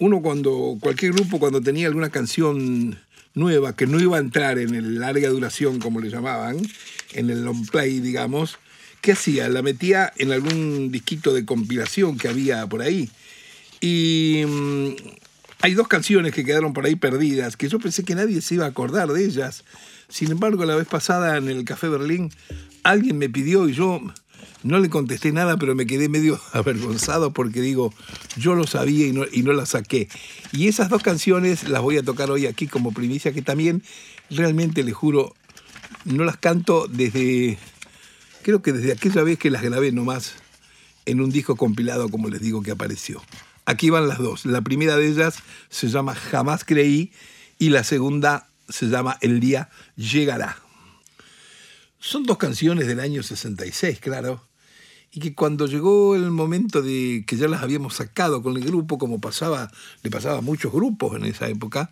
uno 0.00 0.20
cuando, 0.20 0.78
cualquier 0.80 1.12
grupo 1.12 1.38
cuando 1.38 1.60
tenía 1.60 1.86
alguna 1.86 2.10
canción 2.10 2.98
nueva 3.34 3.76
que 3.76 3.86
no 3.86 4.00
iba 4.00 4.16
a 4.16 4.20
entrar 4.20 4.58
en 4.58 4.74
el 4.74 5.00
larga 5.00 5.28
duración, 5.28 5.78
como 5.78 6.00
le 6.00 6.10
llamaban, 6.10 6.60
en 7.12 7.30
el 7.30 7.44
long 7.44 7.66
play, 7.68 8.00
digamos, 8.00 8.58
¿qué 9.00 9.12
hacía? 9.12 9.48
La 9.48 9.62
metía 9.62 10.12
en 10.16 10.32
algún 10.32 10.90
disquito 10.90 11.32
de 11.32 11.44
compilación 11.44 12.18
que 12.18 12.28
había 12.28 12.66
por 12.66 12.82
ahí. 12.82 13.10
Y 13.80 14.44
mm, 14.46 14.94
hay 15.62 15.74
dos 15.74 15.88
canciones 15.88 16.34
que 16.34 16.44
quedaron 16.44 16.72
por 16.72 16.86
ahí 16.86 16.96
perdidas, 16.96 17.56
que 17.56 17.68
yo 17.68 17.78
pensé 17.78 18.04
que 18.04 18.14
nadie 18.14 18.40
se 18.40 18.54
iba 18.54 18.66
a 18.66 18.68
acordar 18.68 19.08
de 19.08 19.24
ellas. 19.24 19.64
Sin 20.08 20.30
embargo, 20.30 20.64
la 20.64 20.74
vez 20.74 20.88
pasada 20.88 21.36
en 21.36 21.48
el 21.48 21.64
Café 21.64 21.88
Berlín, 21.88 22.30
alguien 22.82 23.18
me 23.18 23.28
pidió 23.28 23.68
y 23.68 23.74
yo 23.74 24.00
no 24.62 24.78
le 24.78 24.90
contesté 24.90 25.32
nada, 25.32 25.56
pero 25.56 25.74
me 25.74 25.86
quedé 25.86 26.08
medio 26.08 26.40
avergonzado 26.52 27.32
porque 27.32 27.60
digo, 27.60 27.92
yo 28.36 28.54
lo 28.54 28.66
sabía 28.66 29.06
y 29.06 29.12
no, 29.12 29.24
y 29.30 29.42
no 29.42 29.52
la 29.52 29.66
saqué. 29.66 30.08
Y 30.52 30.68
esas 30.68 30.88
dos 30.88 31.02
canciones 31.02 31.68
las 31.68 31.82
voy 31.82 31.98
a 31.98 32.02
tocar 32.02 32.30
hoy 32.30 32.46
aquí 32.46 32.66
como 32.66 32.92
primicia, 32.92 33.32
que 33.32 33.42
también 33.42 33.82
realmente 34.30 34.82
les 34.82 34.94
juro, 34.94 35.34
no 36.04 36.24
las 36.24 36.36
canto 36.36 36.86
desde, 36.88 37.58
creo 38.42 38.62
que 38.62 38.72
desde 38.72 38.92
aquella 38.92 39.22
vez 39.22 39.38
que 39.38 39.50
las 39.50 39.62
grabé 39.62 39.92
nomás 39.92 40.34
en 41.06 41.20
un 41.20 41.30
disco 41.30 41.56
compilado, 41.56 42.08
como 42.08 42.28
les 42.28 42.40
digo, 42.40 42.62
que 42.62 42.70
apareció. 42.70 43.22
Aquí 43.64 43.90
van 43.90 44.08
las 44.08 44.18
dos. 44.18 44.46
La 44.46 44.62
primera 44.62 44.96
de 44.96 45.08
ellas 45.08 45.38
se 45.68 45.88
llama 45.88 46.14
Jamás 46.14 46.64
creí 46.64 47.12
y 47.58 47.70
la 47.70 47.84
segunda 47.84 48.48
se 48.68 48.86
llama 48.86 49.18
El 49.20 49.40
día 49.40 49.70
llegará. 49.96 50.56
Son 52.00 52.22
dos 52.22 52.38
canciones 52.38 52.86
del 52.86 52.98
año 52.98 53.22
66, 53.22 54.00
claro, 54.00 54.42
y 55.12 55.20
que 55.20 55.34
cuando 55.34 55.66
llegó 55.66 56.16
el 56.16 56.30
momento 56.30 56.80
de 56.80 57.24
que 57.26 57.36
ya 57.36 57.46
las 57.46 57.62
habíamos 57.62 57.94
sacado 57.94 58.42
con 58.42 58.56
el 58.56 58.64
grupo, 58.64 58.96
como 58.96 59.20
pasaba, 59.20 59.70
le 60.02 60.10
pasaba 60.10 60.38
a 60.38 60.40
muchos 60.40 60.72
grupos 60.72 61.14
en 61.16 61.26
esa 61.26 61.48
época, 61.48 61.90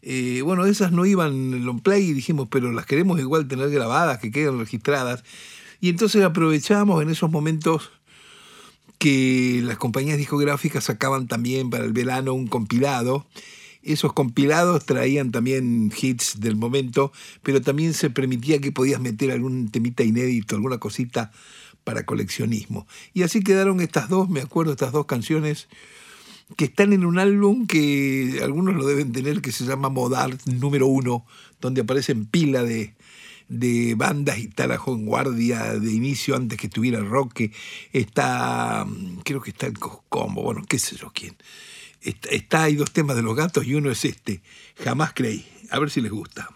eh, 0.00 0.40
bueno, 0.42 0.64
esas 0.64 0.90
no 0.90 1.04
iban 1.04 1.32
en 1.52 1.66
long 1.66 1.82
play 1.82 2.04
y 2.04 2.12
dijimos, 2.14 2.48
pero 2.50 2.72
las 2.72 2.86
queremos 2.86 3.20
igual 3.20 3.46
tener 3.46 3.68
grabadas, 3.70 4.20
que 4.20 4.30
queden 4.30 4.58
registradas. 4.58 5.22
Y 5.82 5.90
entonces 5.90 6.24
aprovechamos 6.24 7.02
en 7.02 7.10
esos 7.10 7.30
momentos 7.30 7.90
que 8.98 9.60
las 9.64 9.76
compañías 9.76 10.16
discográficas 10.16 10.84
sacaban 10.84 11.28
también 11.28 11.68
para 11.68 11.84
el 11.84 11.92
verano 11.92 12.32
un 12.32 12.46
compilado. 12.46 13.26
Esos 13.86 14.12
compilados 14.12 14.84
traían 14.84 15.30
también 15.30 15.92
hits 15.96 16.40
del 16.40 16.56
momento, 16.56 17.12
pero 17.42 17.62
también 17.62 17.94
se 17.94 18.10
permitía 18.10 18.60
que 18.60 18.72
podías 18.72 19.00
meter 19.00 19.30
algún 19.30 19.70
temita 19.70 20.02
inédito, 20.02 20.56
alguna 20.56 20.78
cosita 20.78 21.30
para 21.84 22.04
coleccionismo. 22.04 22.86
Y 23.14 23.22
así 23.22 23.44
quedaron 23.44 23.80
estas 23.80 24.08
dos, 24.08 24.28
me 24.28 24.40
acuerdo, 24.40 24.72
estas 24.72 24.90
dos 24.90 25.06
canciones 25.06 25.68
que 26.56 26.64
están 26.64 26.92
en 26.92 27.04
un 27.04 27.18
álbum 27.18 27.66
que 27.66 28.40
algunos 28.42 28.74
lo 28.74 28.86
deben 28.86 29.12
tener, 29.12 29.40
que 29.40 29.52
se 29.52 29.64
llama 29.64 29.88
Modart 29.88 30.44
número 30.46 30.88
uno, 30.88 31.24
donde 31.60 31.82
aparecen 31.82 32.26
pila 32.26 32.64
de, 32.64 32.94
de 33.48 33.94
bandas 33.96 34.38
y 34.38 34.48
tal, 34.48 34.72
en 34.72 35.06
guardia 35.06 35.78
de 35.78 35.92
inicio 35.92 36.36
antes 36.36 36.58
que 36.58 36.66
estuviera 36.66 37.00
Roque. 37.00 37.52
Está, 37.92 38.86
creo 39.24 39.40
que 39.40 39.50
está 39.50 39.66
el 39.66 39.78
Combo, 39.78 40.42
bueno, 40.42 40.62
qué 40.68 40.78
sé 40.78 40.96
yo 40.96 41.10
quién. 41.14 41.36
Está, 42.00 42.28
está, 42.30 42.62
hay 42.64 42.76
dos 42.76 42.92
temas 42.92 43.16
de 43.16 43.22
los 43.22 43.34
gatos 43.34 43.66
y 43.66 43.74
uno 43.74 43.90
es 43.90 44.04
este, 44.04 44.42
Jamás 44.82 45.12
creí. 45.14 45.46
A 45.70 45.78
ver 45.78 45.90
si 45.90 46.00
les 46.00 46.12
gusta. 46.12 46.48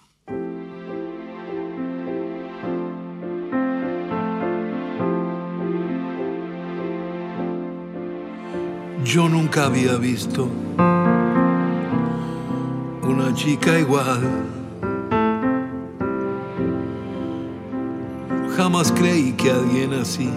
Yo 9.05 9.29
nunca 9.29 9.67
había 9.67 9.97
visto 9.97 10.49
una 13.03 13.35
chica 13.35 13.79
igual. 13.79 14.21
Jamás 18.57 18.93
creí 18.93 19.33
que 19.33 19.51
alguien 19.51 19.95
así 19.95 20.31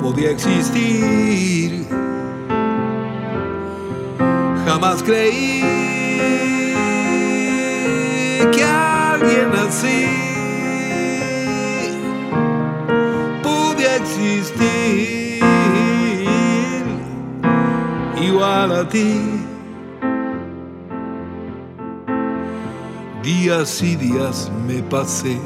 podía 0.00 0.30
existir. 0.30 1.73
Jamás 4.66 5.02
creí 5.02 5.60
que 8.52 8.64
alguien 8.64 9.52
así 9.66 10.06
podía 13.42 13.96
existir. 13.96 15.24
igual 18.22 18.72
a 18.72 18.88
ti. 18.88 19.20
Días 23.22 23.82
y 23.82 23.96
días 23.96 24.50
me 24.66 24.82
pasé 24.82 25.38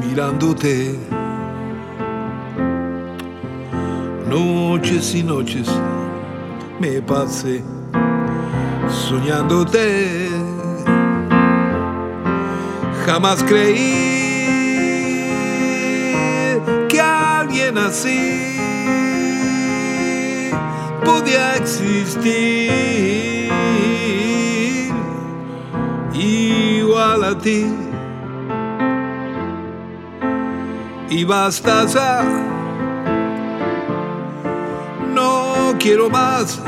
mirándote. 0.00 0.98
Noches 4.28 5.14
y 5.14 5.22
noches 5.22 5.68
me 6.80 7.02
pasé 7.02 7.62
soñándote. 8.88 10.30
Jamás 13.04 13.44
creí 13.44 14.08
que 16.88 17.00
alguien 17.00 17.76
así 17.76 18.56
podía 21.04 21.56
existir 21.56 22.70
igual 26.14 27.24
a 27.24 27.38
ti. 27.38 27.66
Y 31.10 31.24
basta 31.24 31.84
ya, 31.86 32.22
quiero 35.80 36.10
más 36.10 36.60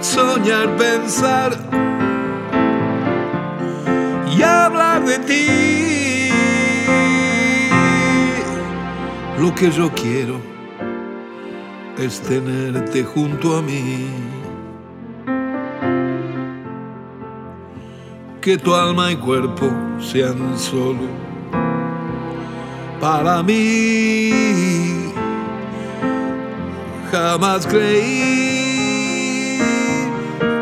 soñar, 0.00 0.76
pensar 0.76 1.52
y 4.36 4.42
hablar 4.42 5.04
de 5.04 5.18
ti. 5.18 6.30
Lo 9.40 9.52
que 9.54 9.70
yo 9.72 9.90
quiero 9.90 10.40
es 11.98 12.20
tenerte 12.20 13.02
junto 13.02 13.56
a 13.56 13.62
mí. 13.62 14.08
Que 18.40 18.56
tu 18.58 18.74
alma 18.74 19.10
y 19.10 19.16
cuerpo 19.16 19.70
sean 19.98 20.56
solo 20.56 21.08
para 23.00 23.42
mí. 23.42 25.03
Jamás 27.14 27.64
creí 27.64 28.80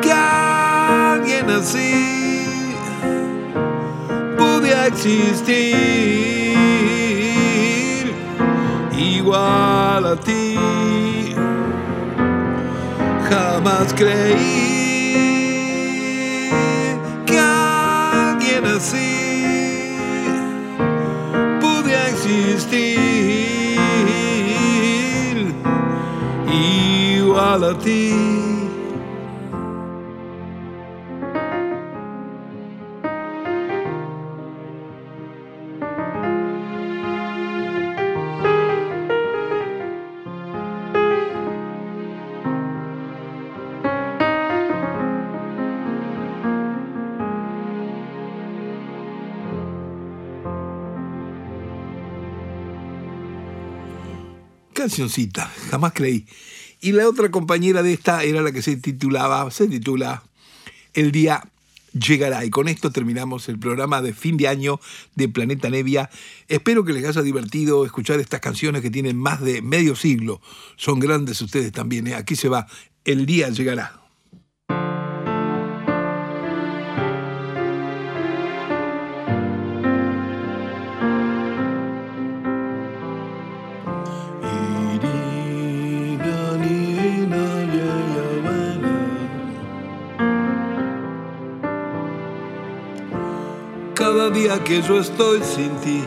que 0.03 0.13
alguien 0.13 1.49
así 1.49 2.45
podía 4.37 4.89
existir 4.89 5.73
igual 8.99 10.05
a 10.05 10.17
ti. 10.17 10.59
Jamás 13.31 13.95
creí 13.95 14.91
que 17.25 17.39
alguien 17.39 18.67
así 18.67 19.12
reality. 27.53 28.33
cancioncita, 54.75 55.49
jamás 55.71 55.93
creí 55.95 56.27
y 56.85 56.91
la 56.91 57.09
otra 57.09 57.31
compañera 57.31 57.85
de 57.85 57.93
esta 57.93 58.25
era 58.25 58.43
la 58.43 58.51
que 58.51 58.61
se 58.61 58.77
titulaba, 58.77 59.49
se 59.53 59.69
titula 59.69 60.25
El 60.95 61.13
día 61.13 61.45
llegará. 61.93 62.45
Y 62.45 62.51
con 62.51 62.67
esto 62.67 62.91
terminamos 62.91 63.49
el 63.49 63.57
programa 63.57 64.03
de 64.03 64.13
fin 64.13 64.37
de 64.37 64.49
año 64.49 64.81
de 65.15 65.29
Planeta 65.29 65.71
Nevia. 65.71 66.11
Espero 66.49 66.85
que 66.85 66.93
les 66.93 67.05
haya 67.05 67.23
divertido 67.23 67.87
escuchar 67.87 68.19
estas 68.19 68.41
canciones 68.41 68.83
que 68.83 68.91
tienen 68.91 69.17
más 69.17 69.41
de 69.41 69.63
medio 69.63 69.95
siglo. 69.95 70.41
Son 70.77 70.99
grandes 70.99 71.41
ustedes 71.41 71.71
también. 71.71 72.09
¿eh? 72.09 72.17
Aquí 72.17 72.35
se 72.35 72.49
va. 72.49 72.67
El 73.05 73.27
día 73.27 73.49
llegará. 73.51 74.02
Día 94.33 94.63
que 94.65 94.81
yo 94.83 94.99
estoy 94.99 95.43
sin 95.43 95.71
ti, 95.77 96.03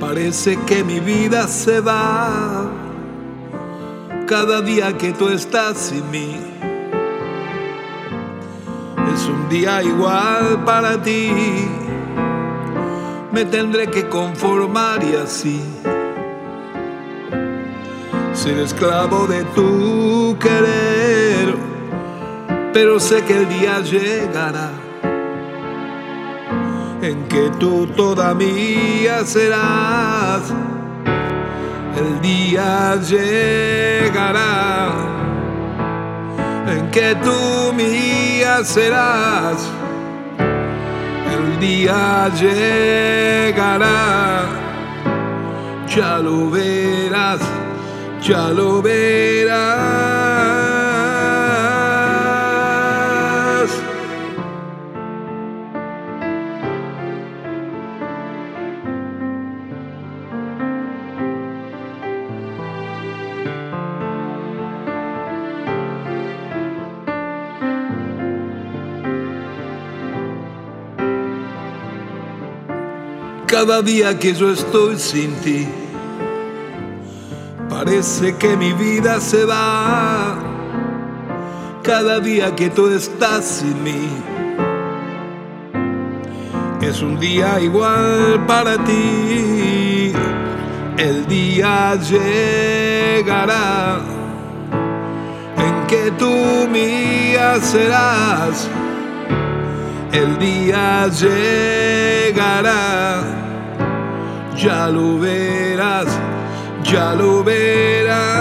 parece 0.00 0.58
que 0.66 0.82
mi 0.82 1.00
vida 1.00 1.46
se 1.46 1.80
va. 1.80 2.64
Cada 4.26 4.60
día 4.60 4.98
que 4.98 5.12
tú 5.12 5.28
estás 5.28 5.78
sin 5.78 6.10
mí, 6.10 6.36
es 9.14 9.26
un 9.26 9.48
día 9.48 9.82
igual 9.82 10.64
para 10.64 11.00
ti. 11.00 11.30
Me 13.30 13.44
tendré 13.44 13.88
que 13.88 14.08
conformar 14.08 15.04
y 15.04 15.14
así 15.14 15.62
ser 18.32 18.58
esclavo 18.58 19.26
de 19.26 19.44
tu 19.56 20.36
querer, 20.38 21.54
pero 22.72 22.98
sé 22.98 23.22
que 23.22 23.36
el 23.36 23.48
día 23.48 23.80
llegará 23.80 24.85
en 27.08 27.28
que 27.28 27.50
tú 27.60 27.86
todavía 27.88 29.24
serás. 29.24 30.52
El 31.96 32.20
día 32.20 32.96
llegará 33.08 34.90
en 36.68 36.90
que 36.90 37.14
tú 37.22 37.72
mía 37.74 38.64
serás. 38.64 39.58
El 41.36 41.60
día 41.60 42.28
llegará, 42.40 43.88
ya 45.88 46.18
lo 46.18 46.50
verás, 46.50 47.40
ya 48.20 48.48
lo 48.48 48.82
verás. 48.82 50.15
Cada 73.58 73.80
día 73.80 74.18
que 74.18 74.34
yo 74.34 74.50
estoy 74.52 74.98
sin 74.98 75.32
ti. 75.36 75.66
Parece 77.70 78.36
que 78.36 78.54
mi 78.54 78.74
vida 78.74 79.18
se 79.18 79.46
va 79.46 80.36
cada 81.82 82.20
día 82.20 82.54
que 82.54 82.68
tú 82.68 82.86
estás 82.88 83.46
sin 83.46 83.82
mí. 83.82 84.10
Es 86.82 87.00
un 87.00 87.18
día 87.18 87.58
igual 87.58 88.44
para 88.46 88.76
ti. 88.84 90.12
El 90.98 91.26
día 91.26 91.94
llegará 92.10 94.00
en 95.56 95.86
que 95.86 96.10
tú 96.18 96.68
mía 96.70 97.58
serás. 97.62 98.68
El 100.12 100.36
día 100.38 101.08
llegará 101.08 102.56
ya 104.56 104.88
lo 104.88 105.18
verás, 105.18 106.08
ya 106.82 107.14
lo 107.14 107.44
verás. 107.44 108.35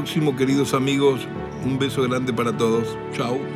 Próximo, 0.00 0.34
queridos 0.34 0.72
amigos. 0.72 1.28
Un 1.62 1.78
beso 1.78 2.02
grande 2.02 2.32
para 2.32 2.52
todos. 2.54 2.96
Chao. 3.12 3.49